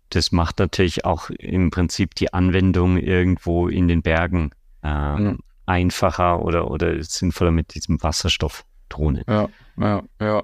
das 0.10 0.32
macht 0.32 0.60
natürlich 0.60 1.06
auch 1.06 1.30
im 1.30 1.70
Prinzip 1.70 2.16
die 2.16 2.34
Anwendung 2.34 2.98
irgendwo 2.98 3.68
in 3.68 3.88
den 3.88 4.02
Bergen 4.02 4.52
äh, 4.84 5.16
mhm. 5.16 5.40
einfacher 5.66 6.42
oder, 6.44 6.70
oder 6.72 7.02
sinnvoller 7.04 7.52
mit 7.52 7.76
diesem 7.76 8.02
Wasserstoffdrohne. 8.02 9.24
Ja, 9.28 9.50
ja, 9.78 10.04
ja. 10.22 10.44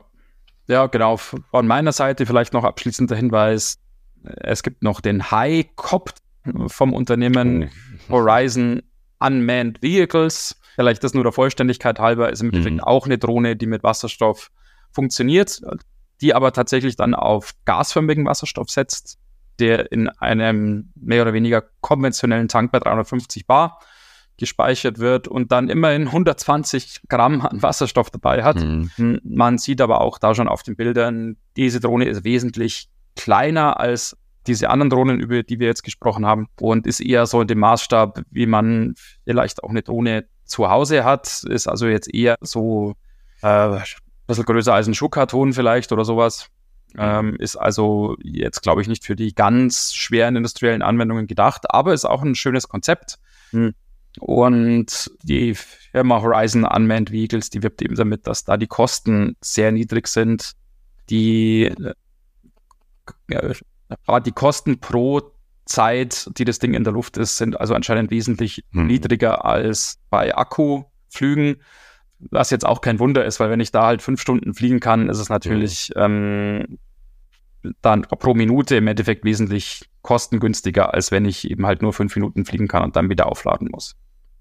Ja, 0.68 0.88
genau. 0.88 1.18
Von 1.18 1.68
meiner 1.68 1.92
Seite 1.92 2.26
vielleicht 2.26 2.54
noch 2.54 2.64
abschließender 2.64 3.18
Hinweis. 3.18 3.80
Es 4.24 4.64
gibt 4.64 4.82
noch 4.82 5.02
den 5.02 5.30
High-Cop 5.30 6.14
vom 6.68 6.94
Unternehmen 6.94 7.70
oh. 8.08 8.14
Horizon 8.14 8.82
Unmanned 9.20 9.82
Vehicles. 9.82 10.58
Vielleicht 10.76 11.04
das 11.04 11.14
nur 11.14 11.24
der 11.24 11.34
Vollständigkeit 11.34 12.00
halber, 12.00 12.32
ist 12.32 12.42
im 12.42 12.48
Endeffekt 12.48 12.76
mhm. 12.76 12.82
auch 12.82 13.06
eine 13.06 13.18
Drohne, 13.18 13.58
die 13.58 13.66
mit 13.66 13.84
Wasserstoff 13.84 14.52
funktioniert 14.92 15.62
die 16.24 16.34
aber 16.34 16.54
tatsächlich 16.54 16.96
dann 16.96 17.14
auf 17.14 17.54
gasförmigen 17.66 18.26
Wasserstoff 18.26 18.70
setzt, 18.70 19.20
der 19.60 19.92
in 19.92 20.10
einem 20.10 20.92
mehr 20.96 21.22
oder 21.22 21.34
weniger 21.34 21.64
konventionellen 21.82 22.48
Tank 22.48 22.72
bei 22.72 22.80
350 22.80 23.46
Bar 23.46 23.80
gespeichert 24.38 25.00
wird 25.00 25.28
und 25.28 25.52
dann 25.52 25.70
immerhin 25.70 26.08
120 26.08 27.02
Gramm 27.08 27.42
an 27.42 27.62
Wasserstoff 27.62 28.10
dabei 28.10 28.44
hat. 28.44 28.58
Mhm. 28.58 28.90
Hm, 28.96 29.20
man 29.24 29.58
sieht 29.58 29.80
aber 29.80 30.02
auch 30.02 30.18
da 30.18 30.34
schon 30.34 30.48
auf 30.48 30.64
den 30.64 30.76
Bildern, 30.76 31.38
diese 31.56 31.80
Drohne 31.80 32.06
ist 32.06 32.24
wesentlich 32.24 32.90
kleiner 33.16 33.80
als 33.80 34.18
diese 34.48 34.70
anderen 34.70 34.90
Drohnen, 34.90 35.20
über 35.20 35.44
die 35.44 35.60
wir 35.60 35.68
jetzt 35.68 35.84
gesprochen 35.84 36.26
haben 36.26 36.48
und 36.60 36.88
ist 36.88 37.00
eher 37.00 37.26
so 37.26 37.42
in 37.42 37.48
dem 37.48 37.60
Maßstab, 37.60 38.24
wie 38.30 38.46
man 38.46 38.96
vielleicht 39.24 39.64
auch 39.64 39.70
eine 39.70 39.84
Drohne 39.84 40.26
zu 40.46 40.70
Hause 40.70 41.04
hat, 41.04 41.44
ist 41.44 41.68
also 41.68 41.88
jetzt 41.88 42.14
eher 42.14 42.36
so 42.42 42.96
äh, 43.42 43.48
ein 43.48 43.84
bisschen 44.28 44.46
größer 44.46 44.74
als 44.74 44.88
ein 44.88 44.94
Schuhkarton 44.94 45.54
vielleicht 45.54 45.92
oder 45.92 46.04
sowas. 46.04 46.48
Ähm, 46.98 47.36
ist 47.38 47.56
also 47.56 48.16
jetzt, 48.22 48.62
glaube 48.62 48.82
ich, 48.82 48.88
nicht 48.88 49.04
für 49.04 49.16
die 49.16 49.34
ganz 49.34 49.94
schweren 49.94 50.36
industriellen 50.36 50.82
Anwendungen 50.82 51.28
gedacht, 51.28 51.74
aber 51.74 51.94
ist 51.94 52.06
auch 52.06 52.22
ein 52.22 52.36
schönes 52.36 52.68
Konzept. 52.68 53.20
Mhm. 53.52 53.74
Und 54.20 55.12
die 55.24 55.56
Firma 55.56 56.22
Horizon 56.22 56.66
Unmanned 56.66 57.12
Vehicles, 57.12 57.50
die 57.50 57.64
wirbt 57.64 57.82
eben 57.82 57.96
damit, 57.96 58.28
dass 58.28 58.44
da 58.44 58.58
die 58.58 58.68
Kosten 58.68 59.36
sehr 59.42 59.72
niedrig 59.72 60.08
sind. 60.08 60.54
Die, 61.10 61.64
äh, 63.30 63.54
die 64.26 64.32
Kosten 64.32 64.80
pro 64.80 65.22
Zeit, 65.66 66.30
die 66.38 66.46
das 66.46 66.60
Ding 66.60 66.74
in 66.74 66.84
der 66.84 66.94
Luft 66.94 67.18
ist, 67.18 67.38
sind 67.38 67.60
also 67.60 67.74
anscheinend 67.74 68.12
wesentlich 68.12 68.64
hm. 68.72 68.88
niedriger 68.88 69.46
als 69.46 70.00
bei 70.10 70.36
Akkuflügen. 70.36 71.62
Was 72.30 72.50
jetzt 72.50 72.66
auch 72.66 72.82
kein 72.82 73.00
Wunder 73.00 73.26
ist, 73.26 73.40
weil 73.40 73.50
wenn 73.50 73.60
ich 73.60 73.72
da 73.72 73.86
halt 73.86 74.02
fünf 74.02 74.22
Stunden 74.22 74.54
fliegen 74.54 74.80
kann, 74.80 75.10
ist 75.10 75.20
es 75.20 75.30
natürlich 75.30 75.92
hm. 75.96 76.78
ähm, 77.64 77.74
dann 77.82 78.02
pro 78.04 78.34
Minute 78.34 78.76
im 78.76 78.88
Endeffekt 78.88 79.24
wesentlich 79.24 79.90
kostengünstiger, 80.02 80.94
als 80.94 81.12
wenn 81.12 81.26
ich 81.26 81.50
eben 81.50 81.66
halt 81.66 81.82
nur 81.82 81.94
fünf 81.94 82.16
Minuten 82.16 82.46
fliegen 82.46 82.68
kann 82.68 82.84
und 82.84 82.96
dann 82.96 83.10
wieder 83.10 83.28
aufladen 83.28 83.70
muss. 83.72 83.96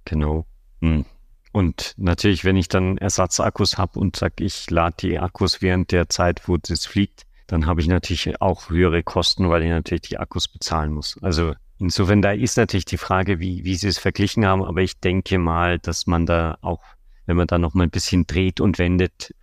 Genau. 0.04 0.46
Hm. 0.80 1.04
Und 1.52 1.94
natürlich, 1.98 2.44
wenn 2.44 2.56
ich 2.56 2.68
dann 2.68 2.96
Ersatzakkus 2.98 3.76
habe 3.78 4.00
und 4.00 4.16
sage, 4.16 4.42
ich 4.44 4.70
lade 4.70 4.96
die 5.00 5.18
Akkus 5.18 5.60
während 5.60 5.92
der 5.92 6.08
Zeit, 6.08 6.48
wo 6.48 6.56
das 6.56 6.86
fliegt, 6.86 7.24
dann 7.46 7.66
habe 7.66 7.82
ich 7.82 7.86
natürlich 7.86 8.40
auch 8.40 8.70
höhere 8.70 9.02
Kosten, 9.02 9.50
weil 9.50 9.62
ich 9.62 9.68
natürlich 9.68 10.02
die 10.02 10.18
Akkus 10.18 10.48
bezahlen 10.48 10.92
muss. 10.92 11.18
Also 11.20 11.52
insofern, 11.78 12.22
da 12.22 12.32
ist 12.32 12.56
natürlich 12.56 12.86
die 12.86 12.96
Frage, 12.96 13.38
wie, 13.38 13.64
wie 13.64 13.74
sie 13.74 13.88
es 13.88 13.98
verglichen 13.98 14.46
haben, 14.46 14.64
aber 14.64 14.80
ich 14.80 15.00
denke 15.00 15.38
mal, 15.38 15.78
dass 15.78 16.06
man 16.06 16.24
da 16.24 16.56
auch, 16.62 16.82
wenn 17.26 17.36
man 17.36 17.46
da 17.46 17.58
noch 17.58 17.74
mal 17.74 17.84
ein 17.84 17.90
bisschen 17.90 18.26
dreht 18.26 18.60
und 18.60 18.78
wendet, 18.78 19.34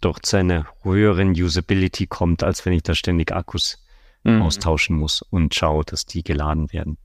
doch 0.00 0.18
zu 0.18 0.36
einer 0.36 0.66
höheren 0.82 1.30
Usability 1.30 2.06
kommt, 2.06 2.42
als 2.42 2.64
wenn 2.66 2.72
ich 2.72 2.82
da 2.82 2.94
ständig 2.94 3.32
Akkus 3.32 3.84
mhm. 4.22 4.42
austauschen 4.42 4.96
muss 4.96 5.22
und 5.22 5.54
schaue, 5.54 5.84
dass 5.84 6.06
die 6.06 6.22
geladen 6.22 6.72
werden. 6.72 6.98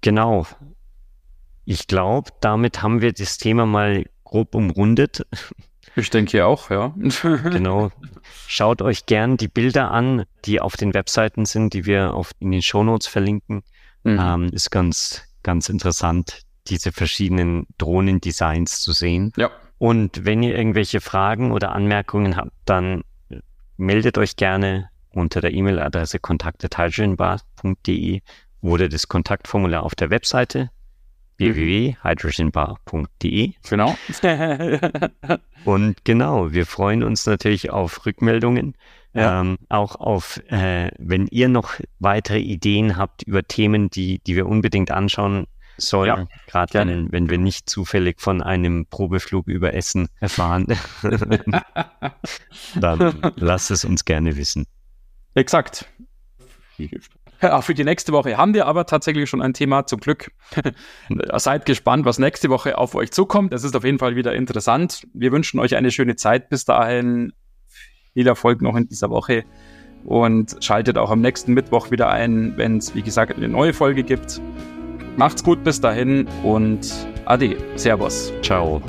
Genau. 0.00 0.46
Ich 1.64 1.86
glaube, 1.86 2.30
damit 2.40 2.82
haben 2.82 3.00
wir 3.00 3.12
das 3.12 3.38
Thema 3.38 3.66
mal 3.66 4.04
grob 4.24 4.54
umrundet. 4.54 5.26
Ich 5.96 6.10
denke 6.10 6.44
auch, 6.44 6.70
ja. 6.70 6.94
genau. 7.22 7.90
Schaut 8.46 8.82
euch 8.82 9.06
gern 9.06 9.36
die 9.36 9.48
Bilder 9.48 9.90
an, 9.90 10.24
die 10.44 10.60
auf 10.60 10.76
den 10.76 10.94
Webseiten 10.94 11.46
sind, 11.46 11.72
die 11.72 11.86
wir 11.86 12.14
auf, 12.14 12.32
in 12.38 12.50
den 12.50 12.62
Shownotes 12.62 13.06
verlinken. 13.06 13.62
Mhm. 14.04 14.18
Ähm, 14.20 14.48
ist 14.52 14.70
ganz, 14.70 15.22
ganz 15.42 15.68
interessant, 15.68 16.42
diese 16.68 16.92
verschiedenen 16.92 17.66
Drohnendesigns 17.78 18.80
zu 18.80 18.92
sehen. 18.92 19.32
Ja. 19.36 19.50
Und 19.78 20.24
wenn 20.24 20.42
ihr 20.42 20.56
irgendwelche 20.56 21.00
Fragen 21.00 21.52
oder 21.52 21.72
Anmerkungen 21.72 22.36
habt, 22.36 22.52
dann 22.64 23.02
meldet 23.76 24.18
euch 24.18 24.36
gerne 24.36 24.90
unter 25.10 25.40
der 25.40 25.52
E-Mail-Adresse 25.52 26.18
kontakte.hydrogenbar.de 26.18 28.20
oder 28.60 28.88
das 28.88 29.08
Kontaktformular 29.08 29.82
auf 29.82 29.94
der 29.94 30.10
Webseite 30.10 30.70
www.hydrogenbar.de. 31.38 33.52
Genau. 33.68 33.96
Und 35.64 36.04
genau, 36.04 36.52
wir 36.52 36.66
freuen 36.66 37.02
uns 37.02 37.24
natürlich 37.26 37.70
auf 37.70 38.06
Rückmeldungen. 38.06 38.76
Ja. 39.12 39.40
Ähm, 39.40 39.58
auch 39.68 39.96
auf, 39.96 40.40
äh, 40.48 40.90
wenn 40.98 41.26
ihr 41.28 41.48
noch 41.48 41.74
weitere 41.98 42.38
Ideen 42.38 42.96
habt 42.96 43.22
über 43.22 43.42
Themen, 43.42 43.90
die, 43.90 44.20
die 44.20 44.36
wir 44.36 44.46
unbedingt 44.46 44.90
anschauen 44.90 45.46
sollen, 45.76 46.08
ja, 46.08 46.26
gerade 46.46 46.74
wenn, 46.74 47.12
wenn 47.12 47.30
wir 47.30 47.38
nicht 47.38 47.68
zufällig 47.68 48.20
von 48.20 48.42
einem 48.42 48.86
Probeflug 48.86 49.46
über 49.48 49.74
Essen 49.74 50.08
erfahren, 50.20 50.66
dann 52.74 53.32
lasst 53.36 53.70
es 53.70 53.84
uns 53.84 54.04
gerne 54.04 54.36
wissen. 54.36 54.66
Exakt. 55.34 55.86
Ja, 57.42 57.60
für 57.60 57.74
die 57.74 57.84
nächste 57.84 58.12
Woche 58.12 58.36
haben 58.36 58.54
wir 58.54 58.66
aber 58.66 58.86
tatsächlich 58.86 59.28
schon 59.28 59.42
ein 59.42 59.52
Thema, 59.52 59.86
zum 59.86 60.00
Glück. 60.00 60.32
Seid 61.36 61.66
gespannt, 61.66 62.04
was 62.06 62.18
nächste 62.18 62.48
Woche 62.48 62.78
auf 62.78 62.94
euch 62.94 63.12
zukommt. 63.12 63.52
Es 63.52 63.62
ist 63.62 63.76
auf 63.76 63.84
jeden 63.84 63.98
Fall 63.98 64.16
wieder 64.16 64.34
interessant. 64.34 65.06
Wir 65.12 65.32
wünschen 65.32 65.60
euch 65.60 65.76
eine 65.76 65.90
schöne 65.90 66.16
Zeit. 66.16 66.48
Bis 66.48 66.64
dahin 66.64 67.32
viel 68.14 68.26
Erfolg 68.26 68.62
noch 68.62 68.76
in 68.76 68.88
dieser 68.88 69.10
Woche 69.10 69.44
und 70.04 70.56
schaltet 70.60 70.96
auch 70.96 71.10
am 71.10 71.20
nächsten 71.20 71.52
Mittwoch 71.52 71.90
wieder 71.90 72.08
ein, 72.08 72.56
wenn 72.56 72.78
es, 72.78 72.94
wie 72.94 73.02
gesagt, 73.02 73.36
eine 73.36 73.48
neue 73.48 73.74
Folge 73.74 74.02
gibt. 74.04 74.40
Macht's 75.16 75.42
gut 75.42 75.64
bis 75.64 75.80
dahin 75.80 76.26
und 76.42 76.92
Ade. 77.24 77.56
Servus. 77.76 78.32
Ciao. 78.42 78.82